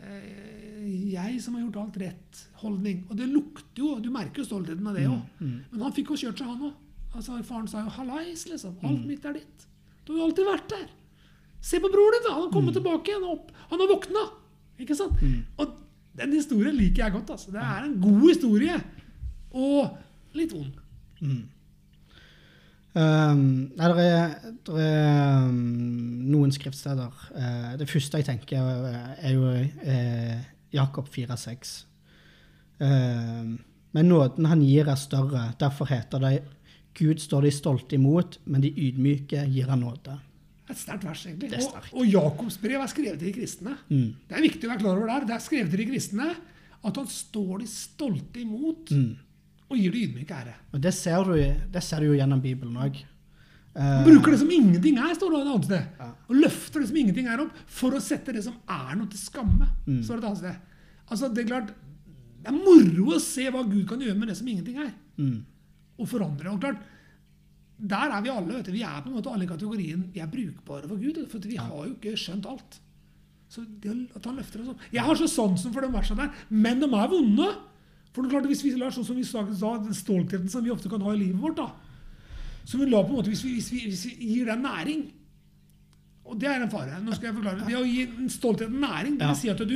eh, 0.00 1.12
jeg 1.12 1.42
som 1.42 1.54
har 1.54 1.66
gjort 1.66 1.76
alt 1.82 1.98
rett-holdning. 2.00 3.04
Og 3.10 3.16
det 3.16 3.28
lukter 3.28 3.82
jo, 3.82 4.00
du 4.00 4.10
merker 4.10 4.42
jo 4.42 4.48
stoltheten 4.48 4.86
av 4.88 4.94
det 4.96 5.04
òg. 5.06 5.22
Men 5.40 5.82
han 5.84 5.92
fikk 5.92 6.14
jo 6.14 6.16
kjørt 6.24 6.38
seg, 6.40 6.46
han 6.48 6.64
òg. 6.70 6.74
Altså, 7.14 7.42
faren 7.46 7.68
sa 7.68 7.84
jo 7.84 7.90
'hallais', 7.90 8.48
liksom. 8.50 8.74
Alt 8.82 9.06
mitt 9.06 9.24
er 9.24 9.34
ditt. 9.34 9.66
Du 10.04 10.12
har 10.12 10.18
jo 10.18 10.24
alltid 10.26 10.46
vært 10.46 10.68
der. 10.68 10.88
Se 11.60 11.78
på 11.78 11.88
broren 11.92 12.12
din, 12.18 12.24
da! 12.28 12.32
Han 12.34 12.42
har 12.42 12.50
kommet 12.50 12.74
tilbake 12.74 13.08
igjen. 13.08 13.38
Han 13.70 13.78
har 13.80 13.88
våkna. 13.88 14.24
Ikke 14.78 14.96
sant? 14.98 15.20
Og 15.56 15.74
den 16.18 16.32
historien 16.36 16.76
liker 16.76 17.04
jeg 17.04 17.12
godt. 17.12 17.30
altså. 17.30 17.50
Det 17.50 17.60
er 17.60 17.88
en 17.88 17.98
god 18.02 18.28
historie. 18.28 18.78
Og 19.54 19.96
litt 20.34 20.54
vond. 20.54 20.72
Um, 22.94 23.38
nei, 23.74 23.88
det 23.90 24.02
er, 24.06 24.34
der 24.66 24.76
er 24.78 25.46
um, 25.48 25.54
noen 26.30 26.52
skriftsteder. 26.54 27.14
Uh, 27.34 27.72
det 27.80 27.88
første 27.90 28.20
jeg 28.20 28.28
tenker, 28.28 28.62
er, 28.62 29.16
er 29.18 29.34
jo 29.34 29.48
uh, 29.50 30.44
Jakob 30.74 31.10
4,6. 31.10 31.74
Uh, 32.78 33.56
men 33.94 34.10
nåden 34.10 34.46
han 34.50 34.62
gir, 34.62 34.86
er 34.90 34.98
større. 34.98 35.48
Derfor 35.58 35.90
heter 35.90 36.22
det 36.22 36.36
Gud 36.94 37.18
står 37.18 37.48
de 37.48 37.50
stolte 37.50 37.98
imot, 37.98 38.38
men 38.46 38.62
de 38.62 38.70
ydmyke 38.70 39.42
gir 39.50 39.70
han 39.70 39.82
nåde. 39.82 40.14
Et 40.70 40.78
sterkt 40.80 41.04
vers, 41.04 41.22
egentlig. 41.28 41.58
Og, 41.60 41.88
og 42.00 42.06
Jakobs 42.08 42.56
brev 42.62 42.80
er 42.80 42.88
skrevet 42.88 43.18
til 43.20 43.28
de 43.28 43.34
kristne. 43.36 43.74
Mm. 43.90 44.06
Det 44.28 44.36
er 44.38 44.44
viktig 44.46 44.64
å 44.64 44.70
være 44.72 44.80
klar 44.80 44.96
over 44.96 45.10
der. 45.12 45.26
Det 45.28 45.34
er 45.36 45.42
skrevet 45.44 45.72
til 45.74 45.82
de 45.82 45.88
kristne 45.90 46.28
at 46.84 47.00
han 47.00 47.08
står 47.08 47.58
de 47.62 47.66
stolte 47.68 48.40
imot 48.40 48.90
Mm. 48.92 49.10
og 49.70 49.76
gir 49.80 49.92
de 49.92 50.02
ydmyke 50.06 50.36
ære. 50.36 50.54
Og 50.72 50.80
det 50.84 50.92
ser 50.96 51.24
du, 51.24 51.34
det 51.72 51.82
ser 51.84 52.00
du 52.04 52.06
jo 52.12 52.16
gjennom 52.16 52.40
Bibelen 52.40 52.76
òg. 52.80 53.02
Han 53.74 54.04
bruker 54.06 54.30
det 54.30 54.38
som 54.38 54.50
ingenting 54.54 54.98
er, 55.02 55.14
står 55.18 55.32
det 55.32 55.38
et 55.40 55.48
annet 55.50 55.64
sted. 55.66 55.86
Ja. 55.98 56.08
Og 56.30 56.36
løfter 56.38 56.80
det 56.84 56.88
som 56.92 56.98
ingenting 57.00 57.26
er 57.32 57.40
opp, 57.42 57.56
for 57.66 57.96
å 57.96 58.02
sette 58.04 58.32
det 58.36 58.44
som 58.46 58.54
er 58.70 58.92
noe 59.00 59.08
til 59.10 59.18
skamme. 59.18 59.66
Mm. 59.88 60.02
står 60.06 60.20
det 60.20 60.22
et 60.22 60.28
annet 60.28 60.42
sted. 60.44 60.60
Altså, 61.10 61.28
det 61.34 61.42
er 61.42 61.48
klart, 61.48 61.72
det 62.44 62.52
er 62.52 62.58
moro 62.60 63.16
å 63.16 63.20
se 63.24 63.48
hva 63.50 63.64
Gud 63.66 63.82
kan 63.90 64.00
gjøre 64.04 64.16
med 64.20 64.30
det 64.30 64.36
som 64.38 64.48
ingenting 64.52 64.78
er. 64.84 64.92
Mm. 65.18 65.40
Og 65.98 66.08
forandre. 66.10 66.52
Og 66.54 66.60
klart, 66.62 66.78
der 67.84 68.14
er 68.16 68.22
vi 68.24 68.32
alle. 68.32 68.54
vet 68.54 68.66
du. 68.66 68.72
Vi 68.72 68.82
er 68.82 69.02
på 69.02 69.10
en 69.10 69.18
måte 69.18 69.32
alle 69.32 69.44
i 69.44 69.50
kategorien 69.50 70.08
vi 70.12 70.22
er 70.22 70.30
brukbare 70.30 70.88
for 70.88 70.96
Gud. 71.00 71.20
For 71.30 71.38
vi 71.44 71.56
har 71.60 71.72
jo 71.74 71.92
ikke 71.92 72.16
skjønt 72.16 72.48
alt. 72.48 72.78
Så 73.52 73.62
det 73.82 73.92
at 74.16 74.24
han 74.24 74.38
løfter 74.40 74.62
oss 74.62 74.72
opp 74.72 74.84
Jeg 74.90 75.04
har 75.04 75.18
så 75.18 75.28
sansen 75.30 75.72
for 75.74 75.84
de 75.84 75.90
versene 75.92 76.24
der, 76.24 76.44
men 76.50 76.80
de 76.80 76.88
er 76.88 77.10
vonde. 77.12 77.48
For 78.14 78.22
det 78.22 78.30
er 78.30 78.36
klart, 78.36 78.48
Hvis 78.50 78.64
vi 78.64 78.72
lar 78.78 78.94
sånn 78.94 79.06
som 79.06 79.18
vi 79.18 79.26
sa, 79.26 79.44
den 79.44 79.94
stoltheten 79.94 80.48
som 80.50 80.64
vi 80.64 80.72
ofte 80.72 80.88
kan 80.88 81.02
ha 81.02 81.12
i 81.12 81.20
livet 81.20 81.42
vårt 81.42 81.58
da, 81.58 81.68
så 82.64 82.80
vi 82.80 82.88
lar 82.88 83.04
på 83.04 83.12
en 83.12 83.18
måte, 83.20 83.28
hvis 83.28 83.44
vi, 83.44 83.58
hvis 83.58 83.70
vi, 83.72 83.82
hvis 83.90 84.06
vi 84.08 84.30
gir 84.32 84.48
den 84.48 84.62
næring 84.64 85.02
Og 86.24 86.38
det 86.40 86.48
er 86.48 86.62
en 86.62 86.70
fare. 86.72 87.02
nå 87.04 87.12
skal 87.12 87.28
jeg 87.28 87.36
forklare. 87.36 87.66
Det 87.68 87.76
å 87.76 87.84
gi 87.84 88.06
stoltheten 88.06 88.30
stolthet 88.32 88.70
næring, 88.72 89.18
det 89.20 89.26
vil 89.28 89.36
si 89.36 89.50
at 89.52 89.60
du, 89.60 89.74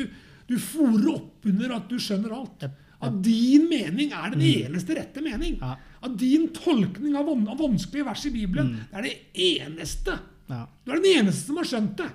du 0.48 0.54
fòrer 0.56 1.10
opp 1.12 1.44
under 1.50 1.74
at 1.76 1.90
du 1.90 1.98
skjønner 2.00 2.32
alt. 2.32 2.64
At 2.98 3.18
din 3.22 3.68
mening 3.70 4.10
er 4.10 4.32
den 4.34 4.42
eneste 4.42 4.96
rette 4.98 5.22
mening. 5.22 5.58
Ja. 5.60 5.76
At 6.02 6.14
din 6.18 6.48
tolkning 6.54 7.14
av, 7.18 7.28
van 7.28 7.44
av 7.50 7.60
vanskelige 7.60 8.06
vers 8.08 8.24
i 8.26 8.32
Bibelen 8.34 8.72
det 8.90 8.98
er 8.98 9.06
det 9.06 9.14
eneste. 9.48 10.16
Ja. 10.48 10.64
Du 10.82 10.92
er 10.92 11.02
den 11.02 11.20
eneste 11.20 11.46
som 11.46 11.60
har 11.60 11.68
skjønt 11.68 11.98
det. 12.00 12.08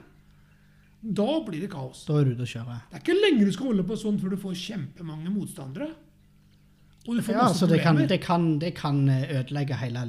Da 1.04 1.30
blir 1.44 1.64
det 1.64 1.72
kaos. 1.72 2.06
Da 2.08 2.20
er 2.20 2.28
du 2.28 2.36
ute 2.36 2.48
å 2.48 2.52
kjøre. 2.54 2.80
Det 2.90 3.00
er 3.00 3.04
ikke 3.04 3.20
lenge 3.20 3.48
du 3.48 3.54
skal 3.56 3.72
holde 3.72 3.88
på 3.88 4.00
sånn 4.00 4.20
før 4.20 4.36
du 4.36 4.42
får 4.44 4.60
kjempemange 4.60 5.32
motstandere. 5.32 5.90
Og 7.04 7.18
du 7.18 7.24
får 7.24 7.36
Ja, 7.36 7.40
masse 7.42 7.58
altså 7.58 7.68
det, 7.68 7.80
kan, 7.84 7.98
det, 8.08 8.20
kan, 8.24 8.46
det 8.60 8.72
kan 8.80 9.02
ødelegge 9.12 9.76
hele, 9.82 10.06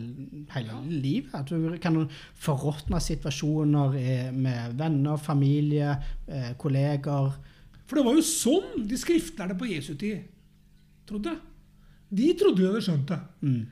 hele 0.54 0.76
livet. 0.90 1.32
At 1.34 1.50
du 1.50 1.74
kan 1.82 2.04
forråtne 2.38 3.02
situasjoner 3.02 3.96
eh, 3.98 4.28
med 4.30 4.76
venner, 4.78 5.18
familie, 5.18 5.96
eh, 6.26 6.52
kolleger. 6.58 7.34
For 7.84 7.98
det 7.98 8.06
var 8.06 8.14
jo 8.18 8.26
sånn 8.26 8.86
de 8.90 8.98
skriftlærde 8.98 9.58
på 9.58 9.70
Jesu 9.70 9.94
tid 9.98 10.22
trodde. 11.06 11.36
De 12.14 12.32
trodde 12.38 12.62
jo 12.62 12.66
de 12.68 12.72
hadde 12.72 12.84
skjønt 12.86 13.08
det. 13.10 13.20
Mm. 13.42 13.62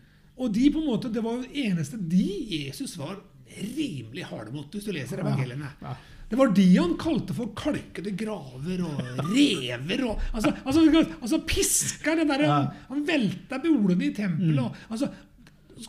Og 0.43 0.53
de 0.55 0.71
på 0.75 0.81
en 0.81 0.87
måte, 0.89 1.11
det 1.13 1.23
var 1.23 1.37
jo 1.37 1.43
det 1.45 1.67
eneste 1.67 1.99
de 1.99 2.25
Jesus 2.67 2.97
var 2.99 3.19
rimelig 3.53 4.25
hard 4.31 4.53
mot, 4.55 4.71
hvis 4.73 4.85
du 4.89 4.93
leser 4.97 5.21
evangeliene. 5.21 5.69
Ja. 5.83 5.93
Det 6.33 6.39
var 6.41 6.49
de 6.57 6.65
han 6.79 6.95
kalte 6.97 7.35
for 7.37 7.51
kalkede 7.55 8.15
graver 8.17 8.81
og 8.87 9.03
rever. 9.35 10.05
Og, 10.09 10.23
altså, 10.33 10.55
altså, 10.65 11.03
altså 11.21 11.41
piska 11.47 12.15
den 12.17 12.29
der, 12.33 12.41
Ja. 12.47 12.55
han, 12.55 12.71
han 12.89 13.05
velta 13.07 13.59
bolene 13.61 14.07
i 14.07 14.15
tempelet. 14.17 14.59
og- 14.65 14.77
Altså, 14.91 15.11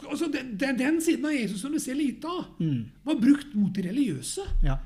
altså 0.09 0.27
den, 0.33 0.57
den, 0.57 0.77
den 0.77 1.01
siden 1.01 1.25
av 1.25 1.31
Jesus 1.31 1.61
som 1.61 1.71
du 1.71 1.79
ser 1.79 1.95
lite 1.95 2.25
av, 2.27 2.45
Mm. 2.59 2.85
var 3.05 3.15
brukt 3.15 3.55
mot 3.55 3.71
de 3.73 3.81
religiøse. 3.87 4.41
Ja. 4.63 4.77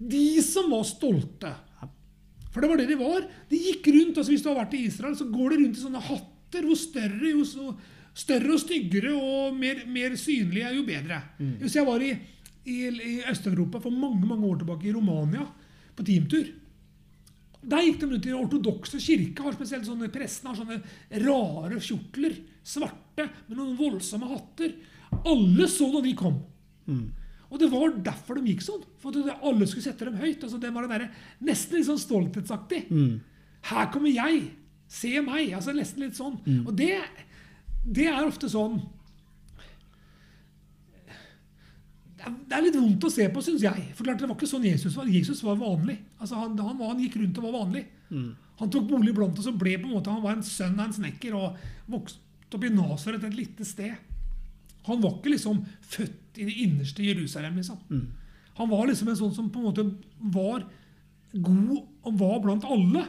De 0.00 0.42
som 0.42 0.70
var 0.70 0.82
stolte. 0.82 1.54
For 2.54 2.62
det 2.62 2.70
var 2.70 2.78
det 2.78 2.86
de 2.92 3.00
var. 3.00 3.24
De 3.50 3.58
gikk 3.58 3.88
rundt, 3.90 4.20
altså 4.20 4.30
Hvis 4.30 4.44
du 4.44 4.52
har 4.52 4.60
vært 4.60 4.76
i 4.78 4.84
Israel, 4.86 5.16
så 5.18 5.26
går 5.26 5.54
de 5.54 5.60
rundt 5.64 5.78
i 5.80 5.82
sånne 5.82 6.02
hatter. 6.06 6.68
Hvor 6.68 6.78
større, 6.78 7.32
jo 7.32 7.42
så, 7.48 7.72
større 8.14 8.54
og 8.54 8.62
styggere 8.62 9.14
og 9.18 9.56
mer, 9.58 9.82
mer 9.90 10.14
synlige, 10.20 10.70
jo 10.76 10.84
bedre. 10.86 11.18
Mm. 11.40 11.56
Hvis 11.64 11.74
jeg 11.80 11.88
var 11.88 12.04
i, 12.06 12.12
i, 12.70 12.76
i 12.86 13.14
Øst-Europa 13.30 13.82
for 13.82 13.90
mange 13.90 14.28
mange 14.30 14.46
år 14.46 14.62
tilbake, 14.62 14.86
i 14.86 14.94
Romania, 14.94 15.48
på 15.94 16.02
teamtur 16.06 16.46
Der 17.64 17.84
gikk 17.84 18.00
de 18.00 18.06
rundt 18.06 18.26
i 18.26 18.28
den 18.28 18.38
ortodokse 18.38 18.98
kirka. 19.00 19.42
har 19.46 19.54
spesielt 19.56 19.86
sånne 19.88 20.10
Prestene 20.12 20.50
har 20.52 20.58
sånne 20.58 21.22
rare 21.24 21.78
kjortler. 21.80 22.34
Svarte, 22.62 23.28
med 23.48 23.56
noen 23.56 23.76
voldsomme 23.78 24.28
hatter. 24.28 24.74
Alle 25.24 25.68
så 25.70 25.88
da 25.94 26.02
de 26.04 26.12
kom. 26.18 26.42
Mm. 26.86 27.06
Og 27.50 27.58
det 27.60 27.68
var 27.70 27.92
derfor 28.06 28.38
de 28.40 28.50
gikk 28.52 28.62
sånn. 28.64 28.82
For 29.02 29.14
at 29.14 29.42
alle 29.44 29.66
skulle 29.68 29.84
sette 29.84 30.04
dem 30.08 30.16
høyt. 30.18 30.42
altså 30.42 30.58
Det 30.58 30.72
var 30.74 30.86
det 30.88 30.98
der, 30.98 31.10
Nesten 31.44 31.76
litt 31.78 31.86
sånn 31.86 32.00
stolthetsaktig. 32.02 32.86
Mm. 32.90 33.20
Her 33.70 33.86
kommer 33.92 34.10
jeg! 34.10 34.50
Se 34.88 35.20
meg! 35.24 35.52
altså 35.56 35.72
Nesten 35.76 36.02
litt 36.06 36.16
sånn. 36.18 36.38
Og 36.66 36.74
det, 36.76 36.98
det 37.84 38.08
er 38.10 38.26
ofte 38.26 38.48
sånn 38.52 38.80
det 42.24 42.56
er- 42.56 42.62
litt 42.64 42.76
vondt 42.78 43.04
å 43.04 43.10
se 43.12 43.26
på, 43.28 43.42
syns 43.44 43.60
jeg. 43.60 43.90
For 43.94 44.04
klart, 44.06 44.18
Det 44.18 44.26
var 44.28 44.36
ikke 44.36 44.48
sånn 44.48 44.64
Jesus 44.64 44.94
var. 44.96 45.04
Jesus 45.04 45.42
var 45.44 45.56
vanlig. 45.60 45.98
Altså 46.18 46.36
Han, 46.40 46.56
han, 46.58 46.78
var, 46.78 46.88
han 46.94 47.00
gikk 47.02 47.16
rundt 47.20 47.36
og 47.38 47.44
var 47.44 47.64
vanlig. 47.66 47.84
Han 48.60 48.70
tok 48.70 48.86
bolig 48.88 49.12
blant 49.14 49.38
oss 49.38 49.48
og 49.50 49.58
ble 49.58 49.76
på 49.76 49.88
en 49.88 49.92
måte, 49.96 50.10
han 50.10 50.22
var 50.22 50.36
en 50.36 50.42
sønn 50.46 50.78
av 50.78 50.86
en 50.86 50.92
snekker 50.94 51.34
og 51.34 51.56
vokste 51.90 52.20
opp 52.54 52.64
i 52.64 52.70
Nasaret, 52.70 53.24
et 53.26 53.34
lite 53.34 53.64
sted. 53.66 53.96
Han 54.86 55.00
var 55.02 55.16
ikke 55.18 55.32
liksom 55.34 55.64
født 55.82 56.20
i 56.38 56.44
det 56.44 56.56
innerste 56.64 57.02
Jerusalem. 57.04 57.56
liksom. 57.56 57.78
Han 58.56 58.68
var 58.70 58.86
liksom 58.86 59.08
en 59.08 59.16
sånn 59.16 59.34
som 59.34 59.50
på 59.50 59.58
en 59.58 59.64
måte 59.64 59.84
var 60.20 60.64
god 61.34 61.82
og 62.04 62.18
var 62.18 62.40
blant 62.44 62.64
alle. 62.64 63.04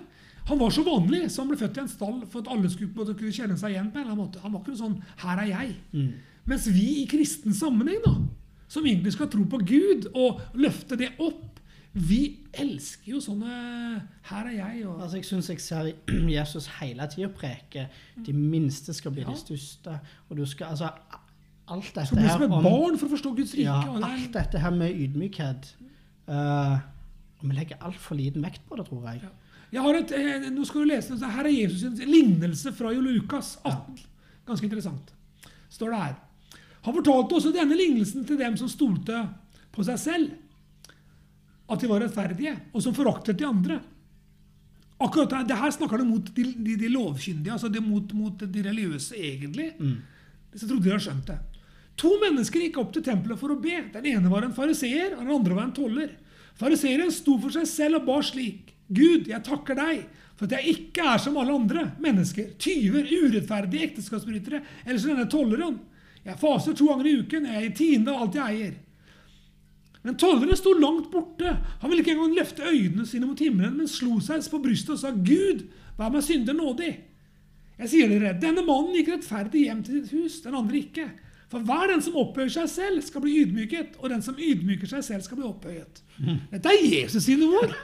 Han 0.47 0.59
var 0.59 0.69
så 0.69 0.83
vanlig, 0.85 1.23
så 1.31 1.41
han 1.41 1.49
ble 1.49 1.57
født 1.57 1.77
i 1.77 1.81
en 1.81 1.89
stall 1.89 2.21
for 2.29 2.41
at 2.41 2.47
alle 2.53 2.69
skulle 2.69 2.93
måte 2.93 3.15
kunne 3.17 3.33
kjenne 3.33 3.57
seg 3.57 3.71
igjen. 3.73 3.91
på 3.91 3.97
en 3.97 4.03
eller 4.05 4.13
annen 4.13 4.25
måte. 4.27 4.41
Han 4.41 4.51
var 4.53 4.61
ikke 4.61 4.73
noe 4.75 4.83
sånn 4.83 5.01
'her 5.17 5.37
er 5.39 5.47
jeg'. 5.51 6.13
Mens 6.45 6.67
vi 6.67 7.01
i 7.03 7.07
kristen 7.07 7.53
sammenheng, 7.53 8.01
da, 8.05 8.15
som 8.67 8.83
egentlig 8.85 9.13
skal 9.13 9.27
tro 9.27 9.43
på 9.45 9.57
Gud 9.65 10.05
og 10.13 10.41
løfte 10.53 10.97
det 10.97 11.09
opp, 11.19 11.59
vi 11.93 12.37
elsker 12.53 13.11
jo 13.13 13.17
sånne 13.19 14.01
'her 14.23 14.45
er 14.47 14.57
jeg' 14.57 14.85
og 14.85 15.01
Altså, 15.01 15.15
jeg 15.17 15.25
syns 15.25 15.47
jeg 15.49 15.59
ser 15.59 15.93
Jesus 16.37 16.67
hele 16.79 17.07
tida 17.07 17.27
preke 17.29 17.89
de 18.25 18.33
minste 18.33 18.93
skal 18.93 19.11
bli 19.11 19.21
Ja. 19.21 19.31
de 19.31 19.37
største. 19.37 19.99
Og 20.29 20.37
du 20.37 20.45
skal 20.45 20.67
altså 20.67 20.89
Alt 21.67 21.87
dette 21.95 22.05
så 22.11 22.15
blir 22.15 22.29
som 22.29 22.43
et 22.45 22.53
barn 22.65 22.97
for 22.99 23.07
å 23.07 23.13
forstå 23.15 23.31
Guds 23.39 23.55
rike. 23.57 23.65
Ja, 23.65 23.79
alt 24.09 24.31
dette 24.35 24.61
her 24.61 24.75
med 24.75 24.93
ydmykhet 25.05 25.73
Uh, 26.25 26.79
Og 27.37 27.49
vi 27.51 27.53
legger 27.53 27.77
altfor 27.85 28.17
liten 28.17 28.41
vekt 28.41 28.63
på 28.65 28.77
det, 28.79 28.87
tror 28.87 29.03
jeg. 29.11 29.19
Ja. 29.21 29.29
Jeg 29.75 29.83
har 29.85 29.97
et, 29.99 30.11
eh, 30.15 30.45
nå 30.49 30.63
skal 30.65 30.81
du 30.81 30.87
lese. 30.89 31.17
Her 31.19 31.45
er 31.45 31.51
Jesus' 31.53 31.83
sin 31.83 32.09
lignelse 32.09 32.71
fra 32.73 32.89
Lukas 32.89 33.57
18. 33.63 33.99
Ganske 34.47 34.65
interessant. 34.65 35.11
Står 35.69 35.91
det 35.93 35.99
her. 35.99 36.15
Han 36.85 36.95
fortalte 36.95 37.35
også 37.37 37.51
denne 37.53 37.77
lignelsen 37.77 38.25
til 38.25 38.37
dem 38.39 38.55
som 38.57 38.69
stolte 38.71 39.19
på 39.75 39.85
seg 39.85 39.99
selv. 39.99 40.33
At 41.69 41.81
de 41.81 41.87
var 41.91 42.01
rettferdige, 42.01 42.55
og 42.73 42.81
som 42.81 42.93
foraktet 42.95 43.37
de 43.37 43.45
andre. 43.45 43.79
Akkurat 45.01 45.29
det, 45.29 45.47
det 45.49 45.57
her 45.59 45.71
snakker 45.75 45.97
det 46.01 46.07
mot 46.07 46.35
de, 46.35 46.43
de, 46.55 46.75
de 46.79 46.89
lovkyndige, 46.93 47.51
altså 47.51 47.69
det 47.69 47.83
mot, 47.83 48.13
mot 48.13 48.39
de 48.39 48.63
religiøse, 48.63 49.13
egentlig. 49.17 49.73
Hvis 50.51 50.61
jeg 50.63 50.69
trodde 50.69 50.83
de 50.83 50.93
hadde 50.93 51.03
skjønt 51.03 51.27
det. 51.27 51.39
To 52.01 52.11
mennesker 52.21 52.65
gikk 52.65 52.77
opp 52.81 52.91
til 52.95 53.05
tempelet 53.05 53.39
for 53.39 53.53
å 53.53 53.59
be. 53.61 53.79
Den 53.93 54.07
ene 54.11 54.31
var 54.31 54.43
en 54.43 54.55
fariseer, 54.55 55.15
og 55.15 55.23
den 55.23 55.35
andre 55.37 55.57
var 55.57 55.67
en 55.69 55.75
toller. 55.75 56.13
Fariseeren 56.59 57.11
sto 57.11 57.37
for 57.39 57.55
seg 57.55 57.67
selv 57.69 58.01
og 58.01 58.07
ba 58.09 58.21
slik. 58.23 58.73
Gud, 58.85 59.29
jeg 59.31 59.43
takker 59.43 59.77
deg 59.79 60.05
for 60.35 60.47
at 60.47 60.57
jeg 60.57 60.75
ikke 60.75 61.03
er 61.13 61.21
som 61.23 61.37
alle 61.39 61.55
andre 61.55 61.85
mennesker. 62.03 62.53
Tyver, 62.59 63.07
urettferdige 63.07 63.89
ekteskapsbrytere, 63.89 64.61
eller 64.85 64.99
som 64.99 65.13
denne 65.13 65.29
tolleren. 65.31 65.77
Jeg 66.25 66.41
faser 66.41 66.75
to 66.75 66.89
ganger 66.89 67.07
i 67.07 67.15
uken, 67.21 67.47
jeg 67.47 67.63
gir 67.63 67.77
tiende 67.79 68.13
av 68.13 68.25
alt 68.25 68.37
jeg 68.39 68.59
eier. 68.59 68.75
Men 70.05 70.17
tolleren 70.21 70.57
sto 70.59 70.75
langt 70.77 71.07
borte. 71.13 71.55
Han 71.81 71.89
ville 71.89 72.03
ikke 72.03 72.13
engang 72.13 72.35
løfte 72.37 72.67
øynene 72.67 73.07
sine 73.09 73.29
mot 73.29 73.41
himmelen, 73.41 73.79
men 73.79 73.89
slo 73.89 74.19
seg 74.21 74.43
på 74.51 74.61
brystet 74.61 74.97
og 74.97 75.01
sa, 75.01 75.13
Gud, 75.15 75.63
vær 75.97 76.11
meg 76.13 76.25
synder 76.27 76.57
nådig. 76.57 76.91
Jeg 77.79 77.91
sier 77.91 78.11
dere, 78.11 78.35
denne 78.39 78.63
mannen 78.67 78.93
gikk 78.95 79.15
rettferdig 79.15 79.65
hjem 79.65 79.81
til 79.83 80.03
sitt 80.03 80.13
hus, 80.15 80.41
den 80.43 80.57
andre 80.59 80.81
ikke. 80.83 81.07
For 81.51 81.61
hver 81.65 81.91
den 81.91 82.01
som 82.01 82.17
opphøyer 82.19 82.51
seg 82.55 82.69
selv, 82.71 83.01
skal 83.05 83.23
bli 83.23 83.35
ydmyket, 83.43 83.99
og 84.01 84.09
den 84.09 84.23
som 84.25 84.37
ydmyker 84.39 84.89
seg 84.89 85.03
selv, 85.05 85.25
skal 85.25 85.39
bli 85.39 85.47
opphøyet. 85.47 86.01
Dette 86.51 86.73
er 86.73 86.85
Jesus 86.87 87.27
sine 87.27 87.47
ord. 87.59 87.75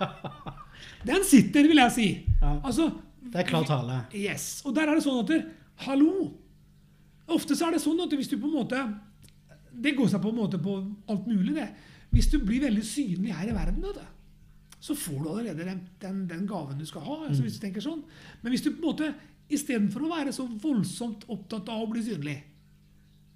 Den 1.05 1.23
sitter, 1.25 1.67
vil 1.69 1.77
jeg 1.81 1.93
si. 1.93 2.07
Ja. 2.41 2.55
Altså, 2.65 2.87
Det 3.21 3.41
er 3.41 3.47
klar 3.47 3.65
tale. 3.65 3.99
Yes. 4.17 4.61
Og 4.65 4.73
der 4.75 4.89
er 4.89 4.97
det 4.97 5.03
sånn 5.05 5.21
at 5.21 5.29
der, 5.29 5.43
Hallo! 5.85 6.31
Ofte 7.31 7.55
så 7.57 7.67
er 7.67 7.77
det 7.77 7.83
sånn 7.83 8.01
at 8.03 8.13
hvis 8.17 8.29
du 8.29 8.35
på 8.41 8.49
en 8.49 8.57
måte 8.57 8.79
Det 9.71 9.93
går 9.97 10.09
seg 10.11 10.21
på 10.21 10.33
en 10.33 10.39
måte 10.41 10.59
på 10.61 10.73
alt 11.09 11.29
mulig, 11.29 11.53
det. 11.55 11.69
Hvis 12.11 12.27
du 12.33 12.39
blir 12.43 12.65
veldig 12.65 12.83
synlig 12.85 13.33
her 13.37 13.49
i 13.49 13.55
verden, 13.55 13.85
vet 13.85 14.01
så 14.81 14.95
får 14.97 15.19
du 15.21 15.27
allerede 15.29 15.65
den, 15.65 15.81
den, 16.01 16.21
den 16.29 16.47
gaven 16.49 16.79
du 16.79 16.85
skal 16.89 17.03
ha. 17.05 17.19
Altså, 17.27 17.43
hvis 17.45 17.59
du 17.59 17.61
tenker 17.61 17.83
sånn. 17.85 17.99
Men 18.41 18.49
hvis 18.49 18.63
du 18.65 18.71
på 18.71 18.79
en 18.81 18.87
måte 18.87 19.09
istedenfor 19.53 20.07
å 20.07 20.09
være 20.09 20.33
så 20.33 20.47
voldsomt 20.49 21.27
opptatt 21.29 21.69
av 21.69 21.83
å 21.83 21.89
bli 21.91 22.01
synlig, 22.05 22.33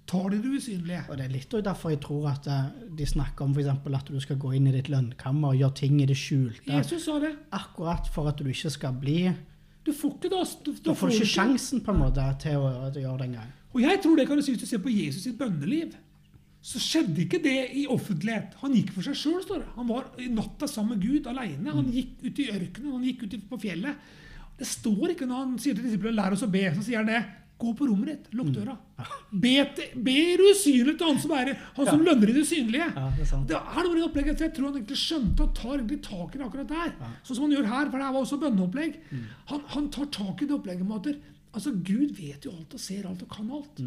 tar 0.06 0.30
de 0.30 0.38
det 0.42 0.52
usynlige. 0.58 1.02
Og 1.10 1.18
det 1.18 1.26
er 1.26 1.34
litt 1.34 1.56
derfor 1.66 1.92
jeg 1.92 2.00
tror 2.04 2.30
at 2.30 2.46
eh, 2.50 2.70
de 2.98 3.06
snakker 3.06 3.44
om 3.44 3.54
for 3.56 3.98
at 3.98 4.08
du 4.08 4.20
skal 4.22 4.38
gå 4.38 4.52
inn 4.56 4.68
i 4.70 4.74
ditt 4.74 4.90
lønnkammer 4.92 5.54
og 5.54 5.60
gjøre 5.60 5.78
ting 5.82 6.00
i 6.00 6.06
det 6.06 6.16
skjulte. 6.18 6.64
Jesus 6.70 7.04
sa 7.08 7.18
det. 7.22 7.34
Akkurat 7.56 8.08
for 8.12 8.30
at 8.30 8.38
du 8.38 8.48
ikke 8.50 8.70
skal 8.70 8.96
bli 9.00 9.32
Du 9.86 9.92
får 9.94 10.16
ikke 10.16 10.30
da 10.32 10.42
Du, 10.64 10.72
du, 10.72 10.94
får 10.94 11.14
ikke 11.14 11.30
sjansen 11.30 11.82
på 11.82 11.94
en 11.94 12.00
måte 12.00 12.24
til 12.42 12.58
å, 12.58 12.90
til 12.90 13.02
å 13.02 13.06
gjøre 13.06 13.22
det 13.22 13.28
engang. 13.30 13.54
Og 13.74 13.82
jeg 13.84 14.02
tror 14.02 14.18
det 14.18 14.26
kan 14.26 14.38
du 14.38 14.42
si 14.42 14.54
hvis 14.54 14.62
du 14.64 14.66
ser 14.66 14.82
på 14.82 14.92
Jesus 14.94 15.26
sitt 15.26 15.38
bønneliv. 15.38 15.94
Så 16.66 16.80
skjedde 16.82 17.22
ikke 17.22 17.38
det 17.42 17.58
i 17.78 17.84
offentlighet. 17.86 18.56
Han 18.62 18.74
gikk 18.74 18.90
for 18.96 19.06
seg 19.06 19.18
sjøl, 19.18 19.42
står 19.44 19.60
det. 19.62 19.68
Han 19.76 19.86
var 19.90 20.08
i 20.18 20.26
natta 20.32 20.66
sammen 20.66 20.96
med 20.96 21.04
Gud 21.04 21.28
aleine. 21.30 21.74
Han 21.74 21.92
gikk 21.94 22.24
ut 22.24 22.40
i 22.42 22.48
ørkenen, 22.50 22.94
han 22.96 23.04
gikk 23.06 23.26
ut 23.26 23.36
på 23.50 23.58
fjellet. 23.62 24.08
Det 24.56 24.66
står 24.66 25.12
ikke 25.12 25.28
når 25.28 25.42
han 25.42 25.58
sier 25.62 25.76
til 25.76 25.84
disiplene 25.86 26.16
'lær 26.16 26.34
oss 26.34 26.42
å 26.42 26.50
be', 26.50 26.72
så 26.74 26.82
sier 26.82 27.04
han 27.04 27.10
det. 27.12 27.20
Gå 27.56 27.70
på 27.72 27.86
rommet 27.88 28.10
ditt, 28.10 28.26
lukk 28.36 28.50
døra. 28.52 28.74
Be, 29.32 29.52
be 29.94 30.16
det 30.36 30.48
usynlige 30.50 30.98
til 31.00 31.08
han 31.08 31.20
som, 31.22 31.30
er, 31.38 31.54
han 31.78 31.88
som 31.88 32.02
lønner 32.04 32.28
i 32.28 32.34
det 32.36 32.42
synlige. 32.48 32.88
Ja, 32.90 33.06
det 33.16 33.24
er 33.24 33.30
sant. 33.30 33.46
Det 33.48 33.56
er 33.56 33.78
noe 33.78 33.92
med 33.94 33.96
det 33.96 34.08
opplegget, 34.10 34.42
Jeg 34.44 34.52
tror 34.56 34.68
han 34.68 34.76
egentlig 34.76 34.98
skjønte 35.00 35.46
og 35.46 35.54
tar 35.56 35.78
egentlig 35.78 36.02
tak 36.04 36.34
i 36.34 36.40
det 36.40 36.44
akkurat 36.50 36.74
der. 36.74 36.92
Sånn 37.22 37.38
som 37.38 37.46
han 37.46 37.54
gjør 37.56 37.70
her, 37.70 37.88
for 37.88 37.96
det 37.96 38.08
her 38.08 38.16
var 38.18 38.26
også 38.26 38.40
bønneopplegg. 38.42 39.00
Han, 39.54 39.64
han 39.72 39.88
tar 39.96 40.12
tak 40.18 40.44
i 40.44 40.50
det 40.50 40.56
opplegget 40.58 40.84
med 40.84 41.08
altså, 41.56 41.72
Gud 41.72 42.12
vet 42.18 42.44
jo 42.44 42.52
alt 42.52 42.76
og 42.76 42.82
ser 42.82 43.08
alt 43.08 43.24
og 43.24 43.32
kan 43.32 43.50
alt. 43.56 43.80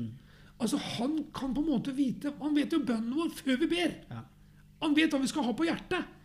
Altså, 0.59 0.79
Han 0.97 1.19
kan 1.35 1.53
på 1.55 1.61
en 1.61 1.69
måte 1.69 1.93
vite 1.95 2.33
Han 2.41 2.55
vet 2.57 2.73
jo 2.73 2.81
bønnen 2.83 3.13
vår 3.15 3.29
før 3.37 3.61
vi 3.61 3.69
ber. 3.71 3.93
Ja. 4.09 4.23
Han 4.81 4.95
vet 4.97 5.13
hva 5.13 5.21
vi 5.21 5.29
skal 5.29 5.45
ha 5.45 5.53
på 5.53 5.67
hjertet. 5.67 6.15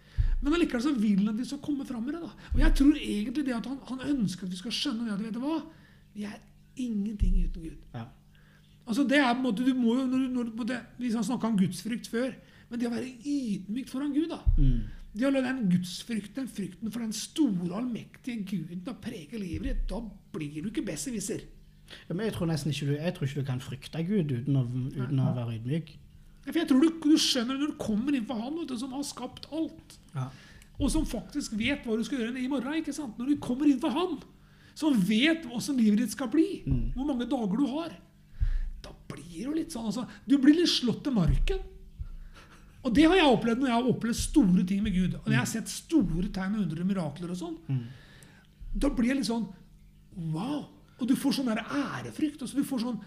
Men 0.41 0.57
allikevel 0.57 0.83
så 0.85 0.93
vil 0.97 1.23
han 1.23 1.33
at 1.33 1.41
vi 1.41 1.47
skal 1.49 1.63
komme 1.65 1.87
fram 1.89 2.05
med 2.05 2.17
det. 2.17 2.25
da. 2.25 2.51
Og 2.55 2.59
jeg 2.61 2.75
tror 2.81 2.99
egentlig 2.99 3.45
det 3.47 3.55
at 3.57 3.69
han, 3.69 3.79
han 3.89 4.03
ønsker 4.15 4.47
at 4.47 4.53
vi 4.53 4.61
skal 4.61 4.75
skjønne 4.77 5.07
det 5.07 5.15
at 5.15 5.23
vet 5.25 5.37
du 5.37 5.41
hva? 5.45 5.61
Vi 6.15 6.27
er 6.29 6.37
ingenting 6.77 7.37
uten 7.45 7.63
Gud. 7.63 7.79
Ja. 7.95 8.05
Altså 8.87 9.05
det 9.09 9.17
er 9.19 9.33
på 9.33 9.39
en 9.41 9.47
måte, 9.47 9.65
du 9.65 9.75
må 9.75 9.95
jo, 9.99 10.07
når, 10.07 10.19
du- 10.29 10.35
når, 10.59 10.65
det, 10.69 10.81
Hvis 10.99 11.15
han 11.15 11.25
snakka 11.25 11.47
om 11.47 11.57
gudsfrykt 11.59 12.09
før 12.13 12.35
Men 12.71 12.81
det 12.81 12.87
å 12.89 12.91
være 12.93 13.13
ydmykt 13.25 13.91
foran 13.91 14.13
Gud 14.13 14.29
da, 14.29 14.39
Det 15.15 15.25
å 15.27 15.31
la 15.31 15.41
den 15.47 15.71
gudsfrykten, 15.71 16.49
frykten 16.49 16.91
for 16.93 17.01
den 17.01 17.13
store, 17.13 17.71
allmektige 17.79 18.45
Guden 18.51 18.83
da 18.85 18.93
prege 18.93 19.39
livet 19.39 19.69
ditt, 19.71 19.85
da 19.89 20.01
blir 20.35 20.63
du 20.63 20.69
ikke 20.73 20.83
besserwisser. 20.85 21.45
Ja, 22.09 22.15
men 22.15 22.27
jeg 22.27 22.35
tror 22.35 22.47
nesten 22.51 22.73
ikke 22.73 22.87
du, 22.91 22.93
jeg 22.99 23.15
tror 23.15 23.27
ikke 23.29 23.41
du 23.45 23.47
kan 23.47 23.61
frykte 23.63 24.03
Gud 24.09 24.33
uten 24.33 24.57
å, 24.59 24.65
uten 24.97 25.21
å 25.23 25.35
være 25.37 25.55
ydmyk. 25.61 25.93
Ja, 26.45 26.51
For 26.53 26.59
jeg 26.59 26.69
tror 26.69 26.81
du, 26.83 26.89
du 27.05 27.17
skjønner 27.21 27.57
når 27.61 27.71
du 27.73 27.77
kommer 27.79 28.13
inn 28.19 28.27
for 28.27 28.41
Han 28.43 28.59
du, 28.67 28.75
som 28.77 28.93
har 28.93 29.03
skapt 29.07 29.47
alt, 29.53 29.99
Ja. 30.17 30.27
og 30.81 30.91
som 30.91 31.07
faktisk 31.07 31.55
vet 31.57 31.85
hva 31.87 31.97
du 31.97 32.03
skal 32.05 32.19
gjøre 32.25 32.43
i 32.43 32.49
morgen. 32.51 32.75
ikke 32.83 32.93
sant? 32.93 33.17
Når 33.19 33.27
du 33.33 33.37
kommer 33.39 33.71
inn 33.71 33.79
for 33.81 33.95
Han, 33.95 34.19
som 34.75 34.97
vet 35.07 35.45
åssen 35.55 35.77
livet 35.79 35.99
ditt 36.03 36.15
skal 36.15 36.29
bli, 36.33 36.63
hvor 36.97 37.07
mange 37.07 37.29
dager 37.31 37.57
du 37.61 37.67
har, 37.71 37.93
da 38.83 38.91
blir 39.09 39.47
du 39.49 39.55
litt 39.55 39.73
sånn 39.73 39.87
altså, 39.89 40.05
Du 40.27 40.37
blir 40.39 40.55
litt 40.59 40.69
slått 40.69 41.05
til 41.07 41.15
marken. 41.17 41.59
Og 42.85 42.93
det 42.93 43.07
har 43.09 43.17
jeg 43.17 43.33
opplevd 43.33 43.63
når 43.63 43.69
jeg 43.71 43.77
har 43.79 43.91
opplevd 43.95 44.19
store 44.19 44.65
ting 44.69 44.83
med 44.85 44.93
Gud. 44.93 45.15
Og 45.15 45.25
når 45.25 45.33
jeg 45.39 45.41
har 45.41 45.53
sett 45.55 45.71
store 45.73 46.29
tegn 46.35 46.59
og 46.59 46.65
undre 46.67 46.85
mirakler 46.85 47.31
og 47.33 47.39
sånn. 47.39 47.55
Da 48.75 48.91
blir 48.91 49.09
jeg 49.15 49.23
litt 49.23 49.31
sånn 49.31 49.47
Wow! 50.35 50.67
Og 51.01 51.09
du 51.11 51.15
får 51.19 51.39
sånn 51.39 51.49
der 51.51 51.63
ærefrykt. 51.65 52.43
Altså, 52.45 52.59
du 52.61 52.67
får 52.69 52.83
sånn 52.85 52.99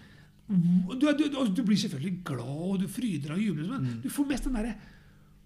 du, 0.48 1.04
du, 1.04 1.24
altså, 1.28 1.52
du 1.54 1.62
blir 1.68 1.78
selvfølgelig 1.78 2.22
glad, 2.24 2.58
og 2.72 2.78
du 2.80 2.88
fryder 2.88 3.34
og 3.36 3.42
jubler, 3.44 3.68
men 3.68 3.98
du 4.04 4.08
får 4.10 4.28
mest 4.30 4.46
den 4.48 4.56
derre 4.56 4.78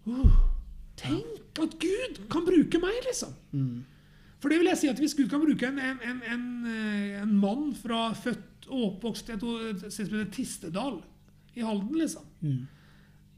«Åh, 0.06 0.36
Tenk 1.02 1.58
at 1.64 1.74
Gud 1.82 2.20
kan 2.30 2.46
bruke 2.46 2.78
meg, 2.84 3.00
liksom! 3.08 3.34
For 4.41 4.49
det 4.49 4.58
vil 4.62 4.71
jeg 4.71 4.80
si 4.82 4.89
at 4.89 4.99
hvis 4.99 5.13
Gud 5.17 5.27
kan 5.30 5.41
bruke 5.43 5.67
en, 5.67 5.77
en, 5.80 5.99
en, 6.08 6.21
en, 6.34 6.45
eh, 6.65 7.21
en 7.21 7.34
mann 7.38 7.71
fra 7.77 8.08
født 8.17 8.67
og 8.71 8.86
oppvokst 8.95 9.30
i 9.30 9.36
et 9.36 9.43
et 9.43 9.84
sted 9.91 10.08
som 10.08 10.15
heter 10.17 10.32
Tistedal 10.34 11.01
i 11.58 11.62
Halden, 11.65 11.97
liksom 11.99 12.23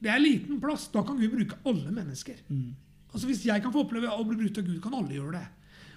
Det 0.03 0.11
er 0.11 0.19
liten 0.19 0.59
plass. 0.61 0.89
Da 0.91 1.01
kan 1.03 1.17
Gud 1.19 1.31
bruke 1.31 1.57
alle 1.65 1.91
mennesker. 1.91 2.35
Altså 3.13 3.27
Hvis 3.27 3.45
jeg 3.45 3.61
kan 3.61 3.71
få 3.71 3.83
oppleve 3.85 4.09
å 4.11 4.23
bli 4.27 4.35
brukt 4.39 4.57
av 4.57 4.65
Gud, 4.67 4.81
kan 4.83 4.93
alle 4.93 5.13
gjøre 5.15 5.31
det. 5.37 5.45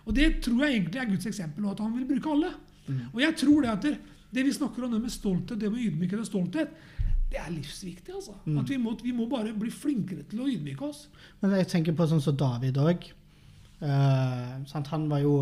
Og 0.06 0.14
det 0.14 0.28
tror 0.44 0.60
jeg 0.64 0.76
egentlig 0.76 1.00
er 1.02 1.08
Guds 1.10 1.26
eksempel, 1.26 1.64
og 1.66 1.72
at 1.72 1.80
han 1.82 1.96
vil 1.96 2.06
bruke 2.06 2.30
alle. 2.30 2.52
Og 3.12 3.20
jeg 3.20 3.36
tror 3.36 3.62
det 3.62 3.70
at 3.72 3.82
det, 3.82 3.94
det 4.30 4.44
vi 4.46 4.52
snakker 4.52 4.84
om 4.86 4.92
det 4.92 5.00
med 5.02 5.10
stolthet, 5.10 5.58
det 5.58 5.70
med 5.72 5.80
ydmykhet 5.82 6.20
og 6.22 6.26
stolthet, 6.28 6.70
det 7.30 7.40
er 7.42 7.50
livsviktig. 7.50 8.14
altså. 8.14 8.36
At 8.60 8.68
vi 8.70 8.76
må, 8.78 8.94
vi 9.02 9.12
må 9.12 9.26
bare 9.26 9.52
bli 9.58 9.70
flinkere 9.70 10.22
til 10.30 10.40
å 10.44 10.46
ydmyke 10.48 10.84
oss. 10.86 11.08
Men 11.42 11.56
jeg 11.58 11.66
tenker 11.72 11.92
på 11.98 12.06
sånn 12.06 12.22
som 12.22 12.36
David 12.38 12.78
òg. 12.78 13.08
Han 13.80 15.08
var 15.10 15.20
jo 15.20 15.34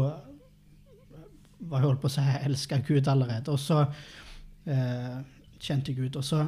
var 1.64 1.80
jo 1.80 1.90
holdt 1.90 2.02
på 2.02 2.10
å 2.10 2.12
si 2.12 2.24
elska 2.44 2.80
Gud 2.84 3.08
allerede. 3.08 3.52
Og 3.52 3.60
så 3.60 3.80
uh, 3.86 5.18
kjente 5.60 5.94
Gud. 5.96 6.16
Og 6.18 6.24
så 6.26 6.42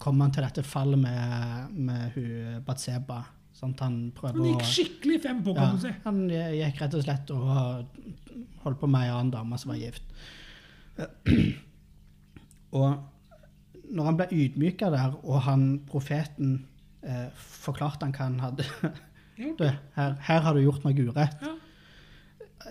kom 0.00 0.20
han 0.24 0.32
til 0.34 0.46
dette 0.46 0.64
fallet 0.66 1.00
med, 1.00 1.74
med 1.74 2.14
hun 2.16 2.62
Batseba. 2.66 3.22
Sant? 3.54 3.82
Han 3.84 4.12
prøver 4.16 4.40
Han 4.40 4.50
gikk 4.54 4.68
skikkelig 4.70 5.20
fem 5.22 5.42
på, 5.44 5.54
ja, 5.54 5.60
kan 5.60 5.76
du 5.76 5.84
si. 5.84 5.92
Han 6.06 6.22
gikk 6.30 6.80
rett 6.82 6.98
og 6.98 7.04
slett 7.04 7.34
og 7.34 7.44
holdt 8.64 8.80
på 8.80 8.90
med 8.90 9.06
ei 9.06 9.12
annen 9.12 9.34
dame 9.34 9.60
som 9.60 9.74
var 9.74 9.82
gift. 9.82 10.06
Og 12.74 12.88
når 13.94 14.08
han 14.08 14.16
ble 14.18 14.26
ydmyka 14.34 14.88
der, 14.90 15.12
og 15.22 15.42
han 15.46 15.66
profeten 15.86 16.56
eh, 17.06 17.28
forklarte 17.36 18.06
han 18.06 18.14
hva 18.16 18.24
han 18.26 18.40
hadde 18.42 18.66
Ja. 18.82 18.94
du, 19.36 19.64
her, 19.96 20.16
her 20.28 20.40
har 20.46 20.54
du 20.54 20.62
gjort 20.64 20.84
meg 20.86 21.00
urett. 21.00 21.38
Ja. 21.42 21.54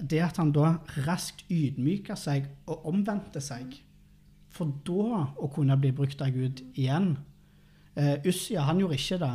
Det 0.01 0.21
at 0.25 0.39
han 0.41 0.53
da 0.55 0.77
raskt 1.05 1.43
ydmyker 1.53 2.17
seg 2.17 2.47
og 2.65 2.87
omvendte 2.89 3.41
seg, 3.43 3.75
for 4.53 4.69
da 4.85 5.25
å 5.37 5.49
kunne 5.53 5.77
bli 5.81 5.91
brukt 5.95 6.21
av 6.21 6.33
Gud 6.33 6.61
igjen 6.73 7.15
uh, 7.97 8.15
Ussia, 8.25 8.65
han 8.67 8.81
gjorde 8.81 8.97
ikke 8.99 9.19
det. 9.21 9.33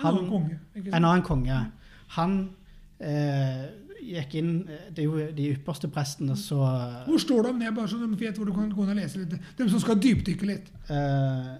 En 0.00 0.08
annen 0.08 0.28
konge. 0.28 0.58
En 0.82 1.04
annen 1.04 1.24
konge. 1.24 1.58
Han 2.16 2.36
uh, 3.00 3.66
gikk 4.02 4.36
inn 4.40 4.52
eh, 4.66 4.86
Det 4.94 5.04
er 5.04 5.08
jo 5.08 5.26
de 5.36 5.48
ypperste 5.56 5.90
prestene 5.92 6.36
så 6.38 6.60
Hvor 7.06 7.20
står 7.22 7.48
de 7.48 7.52
ned, 7.60 7.74
bare 7.76 7.90
så 7.90 8.00
de 8.00 8.08
vet 8.18 8.38
hvor 8.38 8.48
du 8.48 8.54
kan 8.56 8.70
gå 8.72 8.86
ned 8.86 8.96
og 8.96 9.02
lese 9.02 9.22
litt? 9.22 9.36
De 9.58 9.68
som 9.70 9.82
skal 9.82 10.00
dypdykke 10.02 10.48
litt. 10.48 10.72
eh, 10.88 10.96
eh, 10.96 11.52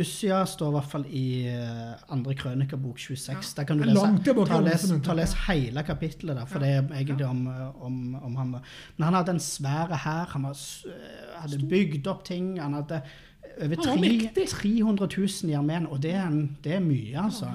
Ussia 0.00 0.44
står 0.46 0.68
i 0.70 0.74
hvert 0.76 0.90
fall 0.90 1.04
i 1.06 1.24
eh, 1.48 1.94
andre 2.12 2.34
krønikebok 2.34 2.98
26. 2.98 3.30
Ja, 3.32 3.40
Der 3.56 3.64
kan 3.68 3.78
du 3.78 3.84
lese, 3.84 4.46
ta, 4.48 4.60
les, 4.60 4.84
ta 5.04 5.14
les 5.14 5.34
hele 5.48 5.82
kapittelet 5.86 6.36
der, 6.36 6.46
for 6.50 6.58
Ja. 6.64 6.80
det 6.82 6.90
er 6.90 6.96
egentlig 7.00 7.26
om, 7.26 7.46
eh, 7.46 7.82
om, 7.84 8.14
om 8.24 8.36
han. 8.36 8.50
Men 8.96 9.04
han 9.04 9.14
hadde 9.14 9.30
en 9.36 9.40
svære 9.40 9.96
hær. 10.04 10.30
Han 10.34 10.44
eh, 10.44 11.40
hadde 11.40 11.66
bygd 11.70 12.06
opp 12.06 12.24
ting. 12.24 12.58
Han 12.60 12.74
hadde 12.74 13.02
over 13.60 13.76
Han 13.76 13.76
var 13.76 13.84
tre- 13.84 14.00
mektig. 14.00 14.48
300 14.48 15.08
000 15.16 15.50
i 15.50 15.54
armeen, 15.54 15.86
og 15.86 16.02
det 16.02 16.14
er, 16.14 16.26
en, 16.26 16.56
det 16.64 16.74
er 16.74 16.80
mye, 16.80 17.16
altså. 17.24 17.50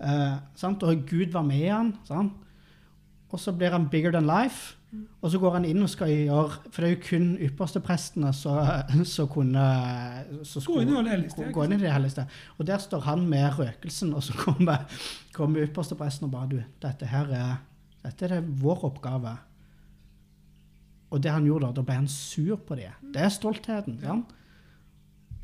Uh, 0.00 0.38
sant? 0.56 0.82
Og 0.82 1.02
Gud 1.10 1.32
var 1.32 1.42
med 1.42 1.68
han. 1.68 1.94
Sant? 2.08 2.32
Og 3.30 3.38
så 3.40 3.52
blir 3.52 3.70
han 3.70 3.88
bigger 3.88 4.10
than 4.12 4.26
life. 4.26 4.76
Og 5.22 5.30
så 5.30 5.38
går 5.38 5.52
han 5.54 5.64
inn 5.68 5.82
og 5.84 5.90
skal 5.92 6.08
gjøre 6.10 6.56
For 6.74 6.82
det 6.82 6.88
er 6.88 6.94
jo 6.96 7.02
kun 7.06 7.26
yppersteprestene 7.46 8.32
som 8.34 9.28
kunne 9.30 9.66
som 10.42 10.64
Gå 10.66 10.80
inn 10.82 10.90
i 10.90 10.96
det 11.04 11.12
helligste, 11.12 11.50
gå- 11.54 11.64
inn 11.68 11.74
i 11.76 11.78
det 11.78 11.92
helligste. 11.94 12.24
Og 12.58 12.66
der 12.66 12.78
står 12.82 13.04
han 13.06 13.22
med 13.30 13.54
røkelsen, 13.58 14.10
og 14.18 14.24
så 14.26 14.34
kommer, 14.34 14.82
kommer 15.36 15.62
ypperstepresten 15.68 16.26
og 16.26 16.32
bare 16.34 16.48
Du, 16.50 16.58
dette 16.82 17.06
her 17.06 17.30
er 17.30 17.52
Dette 18.02 18.24
er 18.26 18.34
det 18.40 18.42
vår 18.64 18.82
oppgave. 18.88 19.36
Og 21.10 21.20
det 21.22 21.30
han 21.34 21.46
gjorde 21.46 21.66
da, 21.68 21.72
da 21.80 21.82
ble 21.86 21.96
han 21.98 22.08
sur 22.10 22.56
på 22.66 22.76
dem. 22.78 22.92
Det 23.14 23.20
er 23.26 23.32
stoltheten. 23.34 23.98
Ja. 24.02 24.14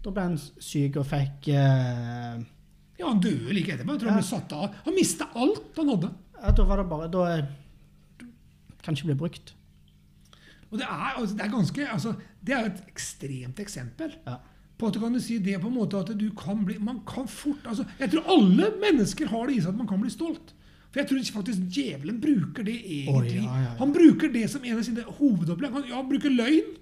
Da 0.05 0.13
ble 0.15 0.23
han 0.29 0.37
syk 0.39 0.97
og 1.03 1.07
fikk 1.11 1.49
uh, 1.53 2.39
Ja, 2.97 3.09
Han 3.11 3.21
døde 3.21 3.53
like 3.53 3.75
etterpå. 3.75 3.93
Jeg 3.97 4.03
tror 4.05 4.13
han 4.15 4.21
ble 4.23 4.29
satt 4.31 4.55
av. 4.57 4.77
Han 4.87 4.95
mista 4.97 5.27
alt 5.37 5.77
han 5.77 5.91
hadde. 5.93 6.11
ja, 6.41 6.53
Da 6.57 6.65
var 6.71 6.83
det 6.83 6.89
bare 6.91 7.09
Da 7.13 7.25
eh, 8.95 9.05
blir 9.05 9.17
brukt. 9.17 9.55
Og 10.71 10.79
det 10.79 10.87
er, 10.87 11.15
altså, 11.17 11.35
det 11.37 11.45
er 11.45 11.51
ganske, 11.51 11.89
altså, 11.93 12.15
det 12.47 12.55
er 12.55 12.67
et 12.67 12.85
ekstremt 12.91 13.61
eksempel 13.63 14.15
Ja. 14.27 14.37
på 14.79 14.87
at 14.87 14.95
du 14.95 15.01
kan 15.01 15.21
si 15.21 15.39
det 15.39 15.61
på 15.61 15.69
en 15.69 15.75
måte 15.75 15.99
at 15.99 16.19
du 16.19 16.31
kan 16.37 16.65
bli 16.65 16.79
Man 16.79 17.01
kan 17.07 17.29
fort 17.29 17.65
altså, 17.65 17.85
Jeg 18.01 18.11
tror 18.11 18.27
alle 18.29 18.73
mennesker 18.83 19.27
har 19.27 19.47
det 19.47 19.57
i 19.57 19.61
seg 19.61 19.69
at 19.69 19.77
man 19.79 19.87
kan 19.87 20.01
bli 20.01 20.11
stolt. 20.11 20.53
For 20.91 21.01
jeg 21.01 21.09
tror 21.09 21.19
ikke 21.19 21.33
faktisk 21.39 21.61
djevelen 21.71 22.21
bruker 22.21 22.65
det 22.65 22.77
egentlig. 22.85 23.43
Oh, 23.43 23.45
ja, 23.47 23.61
ja. 23.63 23.75
Han 23.79 23.93
bruker 23.93 24.33
det 24.33 24.51
som 24.51 24.65
en 24.65 24.79
av 24.79 24.83
sine 24.83 25.03
hovedopplegg. 25.03 25.73
Han, 25.73 25.85
han 25.93 26.09
bruker 26.09 26.31
løgn, 26.31 26.77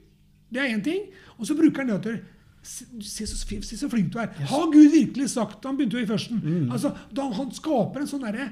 det 0.55 0.61
er 0.63 0.75
én 0.77 0.85
ting. 0.85 1.09
Og 1.39 1.47
så 1.47 1.57
bruker 1.59 1.83
han 1.83 1.93
det 1.93 1.99
at 1.99 2.31
Se 2.65 2.87
se 3.05 3.27
så, 3.29 3.37
se 3.37 3.77
så 3.77 3.89
flink 3.93 4.13
du 4.13 4.19
er. 4.19 4.31
Har 4.49 4.71
Gud 4.73 4.89
virkelig 4.89 5.27
sagt 5.35 5.67
Han 5.69 5.77
begynte 5.77 5.99
jo 5.99 6.05
i 6.07 6.09
førsten. 6.09 6.41
Mm. 6.41 6.71
Altså, 6.73 6.95
da 7.13 7.27
Han 7.37 7.51
skaper 7.53 8.01
en 8.01 8.09
sånn 8.09 8.25
derre 8.25 8.47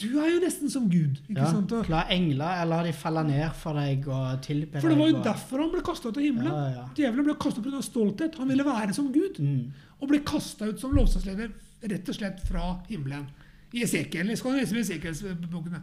Du 0.00 0.06
er 0.22 0.28
jo 0.32 0.38
nesten 0.40 0.70
som 0.70 0.86
Gud. 0.88 1.18
ikke 1.28 1.40
Ja. 1.40 1.50
sant? 1.50 1.72
Og, 1.72 1.88
La 1.90 2.02
engler 2.10 2.62
eller 2.62 2.82
de 2.84 2.92
falle 2.92 3.24
ned 3.26 3.50
for 3.54 3.72
deg 3.74 4.06
og 4.08 4.40
tilbe 4.42 4.80
for 4.80 4.88
det 4.88 4.98
var 4.98 5.08
jo 5.10 5.16
og- 5.18 5.24
derfor 5.24 5.60
han 5.60 5.70
ble 5.72 5.82
kasta 5.82 6.08
ut 6.08 6.16
av 6.16 6.22
himmelen. 6.22 6.52
Ja, 6.52 6.68
ja. 6.80 6.88
Djevelen 6.96 7.24
ble 7.24 7.34
kasta 7.34 7.60
av 7.60 7.82
stolthet. 7.82 8.34
Han 8.38 8.48
ville 8.48 8.64
være 8.64 8.94
som 8.94 9.12
Gud. 9.12 9.38
Mm. 9.38 9.70
Og 10.00 10.08
ble 10.08 10.18
kasta 10.20 10.64
ut 10.68 10.80
som 10.80 10.92
lovsangsleder 10.92 11.50
rett 11.84 12.08
og 12.08 12.14
slett 12.14 12.40
fra 12.48 12.80
himmelen. 12.88 13.26
I 13.74 13.82
Esekiel. 13.82 14.36
Skal 14.36 14.52
du 14.52 14.56
lese 14.58 14.72
med 14.72 14.84
Esekiel-bokene. 14.84 15.82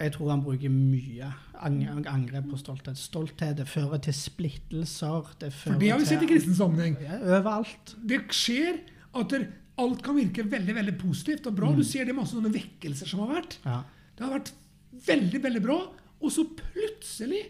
Jeg 0.00 0.12
tror 0.12 0.30
han 0.30 0.42
bruker 0.42 0.68
mye 0.70 1.32
ang 1.62 2.04
angrep 2.06 2.44
på 2.50 2.58
stolthet. 2.58 2.96
Stolthet 2.98 3.56
det 3.56 3.66
fører 3.66 3.98
til 4.02 4.12
splittelser. 4.12 5.26
Det 5.40 5.52
For 5.52 5.78
det 5.78 5.90
har 5.90 5.98
vi 5.98 6.04
sett 6.04 6.22
i 6.22 6.26
kristen 6.26 6.54
sammenheng. 6.54 6.96
Overalt. 7.22 7.94
Det 8.06 8.20
skjer 8.28 8.78
at 9.14 9.32
alt 9.82 10.02
kan 10.06 10.16
virke 10.18 10.44
veldig 10.46 10.76
veldig 10.76 10.94
positivt 11.00 11.48
og 11.50 11.56
bra. 11.58 11.72
Du 11.74 11.82
ser 11.86 12.06
det 12.06 12.14
masse 12.16 12.36
sånne 12.36 12.52
vekkelser 12.54 13.10
som 13.10 13.24
har 13.24 13.40
vært. 13.40 13.58
Ja. 13.64 13.80
Det 14.14 14.26
har 14.26 14.36
vært 14.36 14.52
veldig, 15.08 15.42
veldig 15.48 15.62
bra. 15.64 15.78
Og 16.22 16.32
så 16.32 16.46
plutselig 16.46 17.42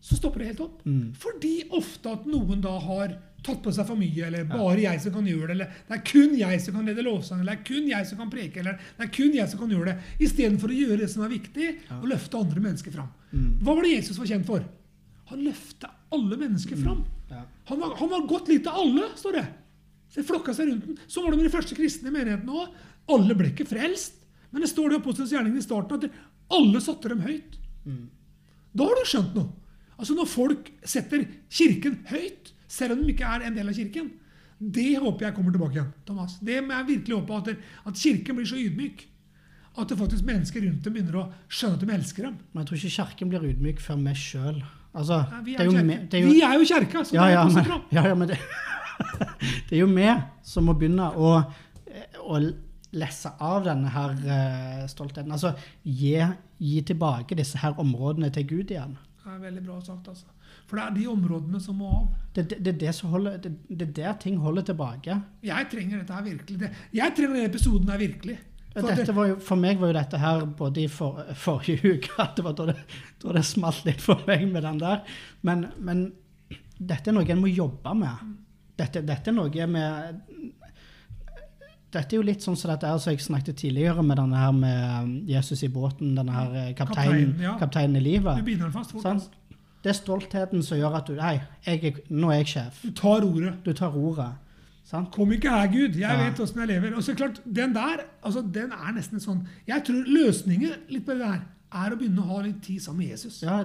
så 0.00 0.16
stopper 0.16 0.42
det 0.42 0.52
helt 0.52 0.62
opp. 0.64 0.84
Mm. 0.88 1.12
Fordi 1.20 1.54
ofte 1.76 2.12
at 2.12 2.28
noen 2.28 2.62
da 2.64 2.76
har 2.80 3.16
tatt 3.44 3.60
på 3.64 3.72
seg 3.72 3.86
for 3.88 3.96
mye, 3.96 4.26
eller 4.26 4.48
bare 4.48 4.82
jeg 4.82 5.00
som 5.00 5.14
kan 5.14 5.28
gjøre 5.28 5.48
det, 5.48 5.54
eller 5.54 5.76
det 5.88 5.96
er 5.96 6.02
kun 6.10 6.34
jeg 6.36 6.60
som 6.60 6.76
kan 6.76 6.88
lede 6.88 7.04
lovsang, 7.06 7.40
eller 7.40 7.56
det 7.56 7.62
er 7.62 7.68
kun 7.70 7.86
jeg 7.88 8.08
som 8.08 8.20
kan 8.20 8.32
preke, 8.32 8.60
eller 8.60 8.76
det 8.98 9.06
er 9.06 9.12
kun 9.16 9.36
jeg 9.36 9.48
som 9.48 9.62
kan 9.62 9.72
gjøre 9.72 9.94
det, 9.94 10.10
istedenfor 10.26 10.72
å 10.72 10.76
gjøre 10.76 10.98
det 11.00 11.08
som 11.12 11.24
er 11.24 11.32
viktig, 11.32 11.68
og 11.96 12.04
løfte 12.10 12.40
andre 12.40 12.64
mennesker 12.66 12.96
fram. 12.96 13.08
Mm. 13.32 13.48
Hva 13.64 13.76
var 13.78 13.86
det 13.86 13.94
Jesus 13.94 14.20
var 14.20 14.28
kjent 14.28 14.48
for? 14.48 14.66
Han 15.30 15.46
løfta 15.46 15.92
alle 16.16 16.36
mennesker 16.36 16.82
fram. 16.82 17.00
Ja. 17.30 17.44
Han 17.70 17.80
var, 17.80 17.96
han 18.00 18.12
var 18.12 18.28
godt 18.28 18.52
likt 18.52 18.68
av 18.68 18.80
alle, 18.82 19.08
står 19.16 19.38
det. 19.38 19.46
Det 20.14 20.26
flokka 20.26 20.54
seg 20.56 20.70
rundt 20.70 20.86
den. 20.88 20.98
Så 21.06 21.22
var 21.22 21.32
det 21.32 21.40
med 21.40 21.48
de 21.48 21.54
første 21.54 21.76
kristne 21.78 22.10
i 22.10 22.14
menigheten 22.14 22.50
òg. 22.50 22.72
Alle 23.14 23.36
ble 23.38 23.52
ikke 23.52 23.68
frelst. 23.68 24.16
Men 24.50 24.64
det 24.64 24.70
står 24.72 24.90
det 24.90 24.98
i 24.98 25.02
Apostelens 25.02 25.34
gjerning 25.34 25.58
i 25.58 25.64
starten 25.64 26.00
at 26.00 26.22
alle 26.50 26.80
satte 26.82 27.12
dem 27.12 27.22
høyt. 27.22 27.58
Da 28.74 28.86
har 28.86 28.98
du 28.98 29.06
skjønt 29.06 29.36
noe. 29.38 29.52
Altså 30.00 30.16
Når 30.16 30.30
folk 30.32 30.72
setter 30.88 31.26
Kirken 31.52 32.00
høyt, 32.08 32.54
selv 32.70 32.96
om 32.96 33.04
de 33.04 33.12
ikke 33.12 33.28
er 33.28 33.46
en 33.46 33.56
del 33.58 33.70
av 33.70 33.76
Kirken, 33.76 34.10
det 34.60 34.98
håper 35.00 35.28
jeg 35.28 35.36
kommer 35.36 35.54
tilbake 35.54 35.78
igjen. 35.78 35.92
Thomas. 36.08 36.36
Det 36.44 36.58
må 36.64 36.74
jeg 36.74 36.88
virkelig 36.94 37.16
håpe 37.20 37.38
at, 37.38 37.70
at 37.88 38.02
Kirken 38.02 38.36
blir 38.36 38.48
så 38.48 38.58
ydmyk 38.60 39.06
at 39.80 39.88
det 39.88 39.96
faktisk 40.00 40.26
mennesker 40.26 40.64
rundt 40.66 40.84
dem 40.84 40.94
begynner 40.96 41.16
å 41.20 41.24
skjønne 41.48 41.78
at 41.78 41.84
de 41.84 41.94
elsker 41.94 42.26
dem. 42.26 42.36
Men 42.50 42.62
jeg 42.62 42.68
tror 42.68 42.80
ikke 42.80 42.94
Kirken 42.96 43.30
blir 43.32 43.46
ydmyk 43.52 43.82
før 43.84 44.00
vi 44.02 44.14
sjøl. 44.18 44.60
Altså, 44.90 45.20
ja, 45.22 45.40
vi, 45.46 45.54
er 45.54 45.68
jo 45.68 46.26
vi 46.26 46.40
er 46.42 46.56
jo 46.58 46.64
kjerka, 46.66 47.04
så 47.06 47.14
ja, 47.14 47.28
det 47.28 47.34
ja, 47.36 47.42
er 47.46 47.54
men, 47.54 47.84
ja, 47.96 48.02
ja, 48.10 48.14
men 48.18 48.30
det, 48.32 48.40
det 49.68 49.76
er 49.76 49.82
jo 49.82 49.90
vi 49.90 50.08
som 50.46 50.66
må 50.68 50.74
begynne 50.78 51.10
å, 51.16 51.36
å 52.26 52.40
lesse 52.96 53.30
av 53.38 53.64
denne 53.68 53.92
her 53.94 54.16
eh, 54.26 54.82
stoltheten. 54.90 55.32
Altså 55.32 55.54
gi, 55.82 56.16
gi 56.58 56.82
tilbake 56.86 57.38
disse 57.38 57.60
her 57.62 57.78
områdene 57.80 58.32
til 58.34 58.48
Gud 58.50 58.74
igjen. 58.74 58.98
Det 59.20 59.30
er 59.36 59.42
veldig 59.44 59.64
bra 59.66 59.78
sagt, 59.84 60.08
altså. 60.10 60.26
For 60.66 60.78
det 60.78 60.84
er 60.84 60.94
de 60.94 61.06
områdene 61.10 61.60
som 61.62 61.78
må 61.82 61.88
av. 61.90 62.06
Det, 62.34 62.44
det, 62.50 62.60
det, 62.66 62.76
det, 62.80 62.92
holder, 63.10 63.38
er 63.42 63.90
der 63.96 64.14
ting 64.22 64.38
holder 64.38 64.68
tilbake. 64.70 65.16
Jeg 65.42 65.66
trenger 65.70 65.98
dette 65.98 66.14
her 66.14 66.26
virkelig. 66.26 66.70
Jeg 66.94 67.14
trenger 67.16 67.36
denne 67.36 67.50
episoden 67.50 67.90
her 67.90 68.00
virkelig. 68.00 68.36
For 68.70 69.26
jo, 69.26 69.38
for 69.42 69.58
meg 69.58 69.80
var 69.80 69.90
jo 69.90 69.96
dette 69.96 70.18
her 70.22 70.44
både 70.58 70.84
i 70.84 70.90
for, 70.90 71.24
forrige 71.34 71.90
uke 71.96 72.14
at 72.22 72.36
det 72.38 72.44
var 72.46 72.54
da 72.58 72.68
det, 72.70 72.76
da 73.22 73.34
det 73.34 73.42
smalt 73.48 73.82
litt 73.88 74.02
for 74.02 74.22
meg 74.28 74.46
med 74.50 74.62
den 74.66 74.78
der. 74.82 75.02
Men, 75.46 75.66
men 75.82 76.04
dette 76.78 77.10
er 77.10 77.16
noe 77.16 77.26
en 77.26 77.42
må 77.42 77.50
jobbe 77.50 77.96
med. 77.98 78.30
Dette, 78.80 79.02
dette 79.06 79.30
er 79.30 79.36
noe 79.36 79.66
med 79.68 80.20
Dette 81.90 82.14
er 82.14 82.20
jo 82.20 82.22
litt 82.26 82.44
sånn 82.44 82.54
som 82.58 82.70
dette 82.70 82.86
er, 82.86 82.98
som 83.02 83.10
jeg 83.10 83.22
snakket 83.24 83.56
tidligere 83.64 84.02
med 84.06 84.20
denne 84.20 84.38
her 84.38 84.52
med 84.54 85.24
Jesus 85.28 85.64
i 85.66 85.70
båten, 85.74 86.12
denne 86.14 86.30
her 86.36 86.52
eh, 86.60 86.68
kapteinen, 86.78 87.32
Kaptein, 87.32 87.42
ja. 87.42 87.54
kapteinen 87.58 87.96
i 87.98 88.02
du 88.02 88.06
livet. 88.06 88.44
binder 88.46 88.68
den 88.68 88.74
fast. 88.76 88.94
altså. 88.94 89.32
Det 89.82 89.90
er 89.90 89.96
stoltheten 89.98 90.62
som 90.62 90.78
gjør 90.78 90.94
at 91.00 91.08
du 91.10 91.16
Nei, 91.18 91.32
jeg, 91.66 91.94
nå 92.12 92.30
er 92.30 92.42
jeg 92.44 92.50
sjef. 92.52 92.78
Du 92.84 92.92
tar 93.00 93.24
ordet. 93.26 93.54
Du 93.66 93.72
tar 93.74 93.96
ordet. 93.98 94.28
Sant? 94.90 95.10
Kom 95.14 95.32
ikke 95.34 95.50
her, 95.50 95.66
Gud. 95.72 95.96
Jeg 95.98 96.02
Ja. 96.06 96.16
vet 96.28 96.38
åssen 96.44 96.60
jeg 96.62 96.68
lever. 96.68 96.94
Og 96.96 97.02
så 97.02 97.14
klart, 97.18 97.40
Den 97.44 97.72
der 97.74 98.04
altså, 98.22 98.42
den 98.42 98.70
er 98.72 98.92
nesten 98.94 99.18
sånn 99.22 99.46
Jeg 99.66 99.82
tror 99.86 100.04
løsningen 100.06 100.72
litt 100.90 101.06
på 101.06 101.12
det 101.16 101.20
der 101.26 101.40
er 101.72 101.90
å 101.90 101.96
begynne 101.98 102.22
å 102.22 102.26
ha 102.36 102.40
litt 102.42 102.62
tid 102.62 102.82
sammen 102.82 102.98
med 103.04 103.08
Jesus. 103.16 103.42
Ja, 103.42 103.64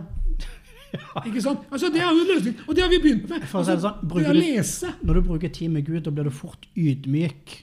Ikke 1.26 1.42
sant? 1.42 1.66
Altså, 1.72 1.90
Det 1.94 2.02
er 2.02 2.10
jo 2.12 2.22
en 2.24 2.32
løsning, 2.34 2.56
og 2.68 2.76
det 2.76 2.84
har 2.84 2.90
vi 2.90 3.00
begynt 3.04 3.30
med. 3.30 3.44
For 3.48 3.60
å 3.62 3.66
si 3.66 3.72
det 3.72 3.78
Altså, 3.78 3.92
sånn, 3.92 4.10
det 4.10 4.28
å 4.30 4.34
du- 4.34 4.40
lese. 4.40 4.94
når 5.04 5.14
du 5.14 5.22
bruker 5.30 5.50
tid 5.54 5.72
med 5.72 5.86
Gud, 5.86 6.04
da 6.04 6.12
blir 6.12 6.24
du 6.24 6.30
fort 6.32 6.68
ydmyk. 6.76 7.56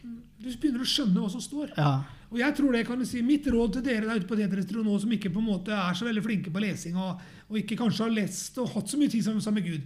Du 0.42 0.49
begynner 0.59 0.83
å 0.83 0.88
skjønne 0.88 1.21
hva 1.23 1.31
som 1.31 1.40
står. 1.40 1.71
Ja. 1.79 2.03
Og 2.33 2.38
jeg 2.40 2.55
tror 2.57 2.73
det 2.73 2.87
kan 2.87 2.99
du 2.99 3.05
si, 3.05 3.21
Mitt 3.23 3.45
råd 3.47 3.75
til 3.75 3.83
dere 3.83 4.07
der 4.09 4.16
ute 4.23 4.27
på 4.27 4.37
Tetrestro 4.38 4.83
nå 4.83 4.99
som 5.01 5.11
ikke 5.12 5.31
på 5.33 5.38
en 5.38 5.47
måte 5.51 5.68
er 5.68 5.92
så 5.95 6.07
veldig 6.09 6.23
flinke 6.25 6.51
på 6.51 6.61
lesing, 6.64 6.97
og, 6.97 7.21
og 7.51 7.57
ikke 7.61 7.77
kanskje 7.77 8.07
har 8.07 8.11
lest 8.16 8.57
og 8.59 8.71
hatt 8.73 8.88
så 8.88 8.97
mye 8.99 9.11
tid 9.12 9.23
sammen 9.23 9.40
sammen 9.45 9.62
med 9.62 9.71
Gud, 9.71 9.83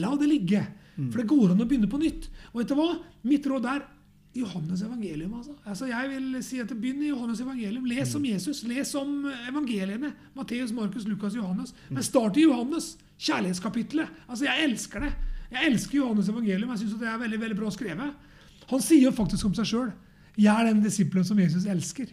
la 0.00 0.14
det 0.16 0.28
ligge. 0.30 0.66
For 1.10 1.20
det 1.22 1.26
går 1.28 1.52
an 1.52 1.60
å 1.62 1.66
begynne 1.68 1.88
på 1.88 2.00
nytt. 2.00 2.26
Og 2.52 2.60
vet 2.60 2.68
du 2.68 2.74
hva? 2.74 2.98
Mitt 3.24 3.44
råd 3.46 3.64
er 3.70 3.84
Johannes 4.34 4.82
evangelium. 4.82 5.34
altså. 5.34 5.52
altså 5.66 5.86
jeg 5.86 6.10
vil 6.10 6.42
si 6.44 6.60
at 6.62 6.68
Begynn 6.68 7.02
i 7.02 7.08
Johannes 7.08 7.40
evangelium. 7.40 7.84
Les 7.84 8.14
om 8.14 8.24
Jesus. 8.24 8.62
Les 8.62 8.94
om 8.94 9.26
evangeliene. 9.48 10.12
Matteus, 10.36 10.72
Markus, 10.72 11.06
Lukas, 11.08 11.34
Johannes. 11.34 11.74
Men 11.90 12.02
start 12.02 12.36
i 12.36 12.44
Johannes. 12.46 12.96
Kjærlighetskapitlet. 13.18 14.08
Altså, 14.28 14.44
Jeg 14.44 14.64
elsker 14.64 15.00
det. 15.00 15.12
Jeg 15.50 15.66
elsker 15.66 15.98
Johannes 15.98 16.28
evangelium. 16.28 16.70
Jeg 16.70 16.78
synes 16.78 17.00
det 17.00 17.08
er 17.08 17.18
veldig, 17.18 17.40
veldig 17.40 17.58
bra 17.58 17.70
skrevet. 17.70 18.14
Han 18.70 18.80
sier 18.80 19.02
jo 19.02 19.10
faktisk 19.10 19.46
om 19.46 19.54
seg 19.54 19.66
sjøl 19.66 19.90
jeg 20.40 20.52
er 20.54 20.70
den 20.70 20.84
disippelen 20.84 21.26
som 21.26 21.40
Jesus 21.40 21.66
elsker. 21.68 22.10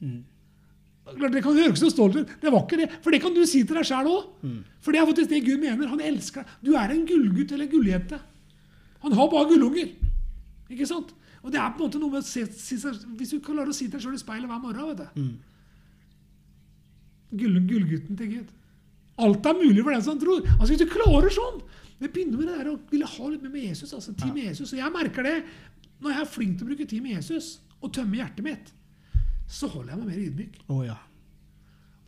Mm. 0.00 0.20
Det 1.20 1.42
kan 1.42 1.56
høres 1.56 1.80
så 1.82 1.90
stolt 1.90 2.18
ut. 2.20 2.34
Det 2.42 2.52
var 2.52 2.64
ikke 2.64 2.78
det. 2.82 2.88
For 3.02 3.14
det 3.14 3.22
kan 3.22 3.34
du 3.34 3.42
si 3.48 3.62
til 3.66 3.78
deg 3.78 3.86
sjæl 3.88 4.10
òg. 4.10 4.26
For 4.84 4.94
det 4.94 5.00
er 5.00 5.08
faktisk 5.08 5.32
det 5.32 5.44
Gud 5.46 5.62
mener. 5.62 5.88
Han 5.90 6.02
elsker 6.10 6.44
deg. 6.44 6.58
Du 6.66 6.74
er 6.78 6.92
en 6.94 7.06
gullgutt 7.08 7.54
eller 7.56 7.70
gulljente. 7.70 8.20
Han 9.02 9.16
har 9.16 9.30
bare 9.32 9.48
gullunger. 9.50 9.90
Ikke 10.70 10.86
sant? 10.86 11.14
Og 11.42 11.52
det 11.52 11.60
er 11.60 11.70
på 11.72 11.80
en 11.80 11.86
måte 11.88 11.98
noe 12.02 12.10
med 12.12 12.20
å 12.20 12.26
se, 12.26 12.42
si 12.52 12.76
seg, 12.78 12.98
Hvis 13.16 13.30
du 13.32 13.38
klarer 13.40 13.70
å 13.70 13.74
si 13.76 13.86
til 13.86 13.94
deg 13.96 14.02
sjøl 14.04 14.14
i 14.18 14.20
speilet 14.20 14.50
hver 14.50 14.60
morgen 14.60 14.90
vet 14.90 14.98
du. 15.14 15.20
Gull, 17.40 17.60
Gullgutten 17.68 18.16
til 18.18 18.32
Gud. 18.34 18.48
Alt 19.20 19.46
er 19.46 19.56
mulig 19.58 19.82
for 19.84 19.92
den 19.94 20.02
som 20.04 20.18
tror. 20.20 20.42
Altså 20.56 20.72
Hvis 20.72 20.82
du 20.82 20.88
klarer 20.90 21.30
sånn 21.34 21.60
Det 22.00 22.08
begynner 22.14 22.40
med 22.40 22.48
det 22.48 22.58
der 22.62 22.70
å 22.72 22.78
ville 22.90 23.06
ha 23.06 23.28
litt 23.28 23.42
mer 23.44 23.52
med 23.52 23.66
Jesus. 23.68 23.92
altså 23.92 24.14
tid 24.16 24.32
med 24.34 24.44
Jesus. 24.50 24.72
Og 24.72 24.78
jeg 24.80 24.92
merker 24.94 25.26
det 25.26 25.36
når 26.00 26.14
jeg 26.14 26.20
er 26.24 26.30
flink 26.32 26.54
til 26.56 26.64
å 26.64 26.70
bruke 26.70 26.86
tid 26.88 27.02
med 27.04 27.12
Jesus 27.18 27.48
og 27.82 27.92
tømme 27.92 28.16
hjertet 28.16 28.44
mitt, 28.44 28.70
så 29.48 29.68
holder 29.68 29.90
jeg 29.92 29.98
meg 30.00 30.08
mer 30.08 30.20
ydmyk. 30.24 30.54
Å 30.72 30.78
ja. 30.86 30.94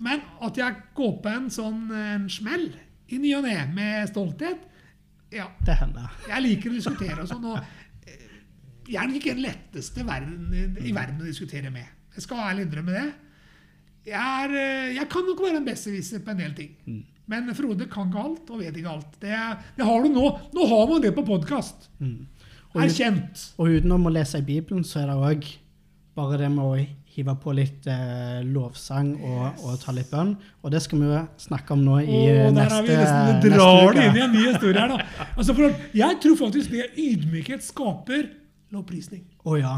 Men 0.00 0.22
at 0.48 0.56
jeg 0.56 0.78
går 0.96 1.12
på 1.24 1.28
en 1.32 1.50
sånn 1.52 1.82
en 1.92 2.24
smell 2.32 2.70
i 3.12 3.18
ny 3.20 3.34
og 3.36 3.44
ne 3.44 3.54
med 3.76 4.08
stolthet 4.08 4.64
Ja, 5.32 5.46
Det 5.64 5.76
hender. 5.80 6.08
jeg 6.28 6.42
liker 6.42 6.70
å 6.72 6.76
diskutere 6.78 7.20
og 7.22 7.28
sånn. 7.28 7.44
og 7.44 7.60
eh, 8.86 8.92
Jeg 8.92 9.02
er 9.02 9.06
nok 9.08 9.18
ikke 9.20 9.34
den 9.34 9.44
letteste 9.46 10.06
verden, 10.06 10.76
i 10.80 10.92
verden 10.94 11.22
å 11.22 11.28
diskutere 11.28 11.70
med. 11.70 11.86
Jeg 12.14 12.26
skal 12.26 12.42
ærlig 12.50 12.66
innrømme 12.66 12.92
det. 12.92 13.06
Jeg, 14.06 14.18
er, 14.18 14.54
eh, 14.58 14.94
jeg 14.96 15.08
kan 15.10 15.26
nok 15.28 15.40
være 15.40 15.60
en 15.60 15.66
besserwisser 15.66 16.22
på 16.24 16.30
en 16.34 16.42
del 16.42 16.54
ting. 16.58 17.02
Men 17.30 17.52
Frode 17.54 17.86
kan 17.88 18.08
ikke 18.10 18.22
alt 18.26 18.50
og 18.50 18.60
vet 18.60 18.76
ikke 18.76 18.90
alt. 18.90 19.12
Det, 19.22 19.36
det 19.78 19.86
har 19.86 20.02
du 20.02 20.08
nå. 20.12 20.24
Nå 20.52 20.66
har 20.68 20.88
man 20.90 21.02
det 21.04 21.14
på 21.14 21.24
podkast. 21.24 21.88
Mm. 22.02 22.26
Erkjent. 22.72 23.52
og 23.60 23.68
utenom 23.68 24.08
å 24.08 24.12
lese 24.14 24.40
i 24.40 24.44
Bibelen, 24.46 24.82
så 24.84 25.02
er 25.02 25.10
det 25.10 25.16
òg 25.20 25.48
bare 26.16 26.38
det 26.40 26.48
med 26.52 26.64
å 26.64 26.76
hive 27.12 27.34
på 27.40 27.52
litt 27.52 27.86
eh, 27.92 28.40
lovsang 28.48 29.10
og, 29.20 29.64
og 29.68 29.80
ta 29.82 29.92
litt 29.92 30.08
bønn. 30.12 30.32
Og 30.64 30.72
det 30.72 30.80
skal 30.84 31.02
vi 31.02 31.10
jo 31.10 31.18
snakke 31.44 31.76
om 31.76 31.82
nå 31.84 31.98
i 32.00 32.06
Åh, 32.16 32.46
der 32.48 32.54
neste, 32.56 32.78
er 32.78 32.86
vi 32.86 32.96
nesten, 32.96 33.26
neste 33.28 33.50
drar 33.52 33.90
uke. 33.90 33.96
det 33.98 34.06
inn 34.08 34.16
i 34.16 34.24
en 34.24 34.32
ny 34.32 34.44
historie 34.48 34.80
her, 34.80 34.94
da. 34.94 35.26
Altså, 35.36 35.56
for 35.58 35.98
jeg 36.00 36.18
tror 36.24 36.38
faktisk 36.40 36.72
det 36.72 36.88
ydmykhet 36.96 37.66
skaper 37.68 38.30
lovprisning. 38.72 39.24
Å 39.44 39.56
ja. 39.60 39.74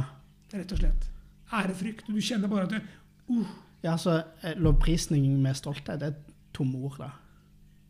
Rett 0.55 0.73
og 0.75 0.81
slett. 0.81 1.09
Ærefrykt. 1.55 2.09
Du 2.09 2.21
kjenner 2.23 2.51
bare 2.51 2.69
at 2.69 2.75
du 2.75 3.35
uh, 3.35 3.55
Ja, 3.85 3.97
så 4.01 4.21
eh, 4.43 4.57
lovprisning 4.57 5.27
med 5.43 5.59
stolthet, 5.59 6.01
det 6.01 6.13
er 6.13 6.19
tomme 6.55 6.81
ord, 6.87 7.01
da. 7.03 7.11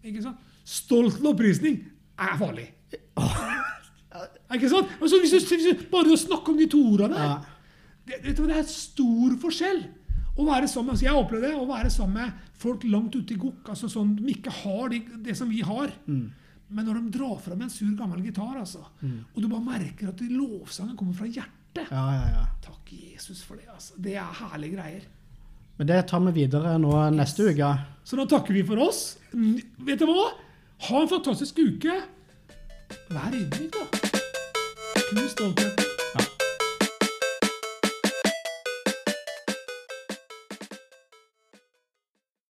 Ikke 0.05 0.25
sant? 0.25 0.41
Stolt 0.65 1.21
lovprisning 1.25 1.83
er 2.21 2.39
farlig. 2.41 2.71
Ikke 4.55 4.71
sant? 4.71 4.93
Altså, 5.01 5.21
hvis 5.21 5.35
du, 5.35 5.39
hvis 5.55 5.67
du, 5.67 5.85
bare 5.91 6.15
å 6.15 6.19
snakke 6.19 6.53
om 6.53 6.59
de 6.59 6.69
to 6.71 6.81
ordene 6.93 7.19
Ja. 7.19 7.35
det, 8.09 8.37
du 8.37 8.45
det 8.47 8.59
er 8.63 8.67
stor 8.69 9.37
forskjell. 9.43 9.85
Å 10.35 10.45
være 10.47 10.69
sammen, 10.69 10.91
altså 10.95 11.07
Jeg 11.07 11.15
opplevde 11.15 11.51
det, 11.51 11.59
å 11.59 11.67
være 11.69 11.91
sammen 11.91 12.17
med 12.23 12.55
folk 12.59 12.85
langt 12.89 13.15
ute 13.15 13.35
i 13.35 13.39
gokk, 13.39 13.69
altså 13.71 13.91
sånn, 13.91 14.17
de 14.19 14.33
ikke 14.33 14.51
har 14.65 14.89
det, 14.91 15.05
det 15.23 15.37
som 15.39 15.51
vi 15.51 15.61
har. 15.63 15.93
Men 16.75 16.89
når 16.89 16.99
de 17.01 17.11
drar 17.19 17.37
fram 17.39 17.61
en 17.63 17.71
sur, 17.71 17.91
gammel 17.97 18.23
gitar, 18.27 18.57
altså, 18.59 18.81
og 19.05 19.37
du 19.39 19.47
bare 19.49 19.63
merker 19.63 20.09
at 20.11 20.21
lovsangen 20.27 20.97
kommer 20.99 21.15
fra 21.15 21.29
hjertet 21.31 21.91
Ja, 21.91 22.05
ja, 22.15 22.25
ja. 22.35 22.43
Takk 22.67 22.91
Jesus 22.95 23.43
for 23.47 23.57
det. 23.59 23.69
altså. 23.73 23.95
Det 23.99 24.17
er 24.19 24.33
herlige 24.41 24.77
greier. 24.77 25.07
Men 25.79 25.89
det 25.91 26.01
tar 26.11 26.21
vi 26.27 26.33
videre 26.43 26.77
nå 26.79 26.91
neste 27.15 27.49
uke. 27.51 27.71
Så 28.07 28.19
da 28.19 28.27
takker 28.31 28.55
vi 28.55 28.63
for 28.67 28.79
oss. 28.85 29.17
Vet 29.35 29.99
du 30.03 30.07
hva? 30.11 30.29
Ha 30.91 31.01
en 31.03 31.11
fantastisk 31.11 31.59
uke. 31.63 31.97
Vær 33.11 33.35
ydmyk, 33.35 33.75
da. 33.75 33.87
Knus 35.11 35.35
stoltheten. 35.35 35.94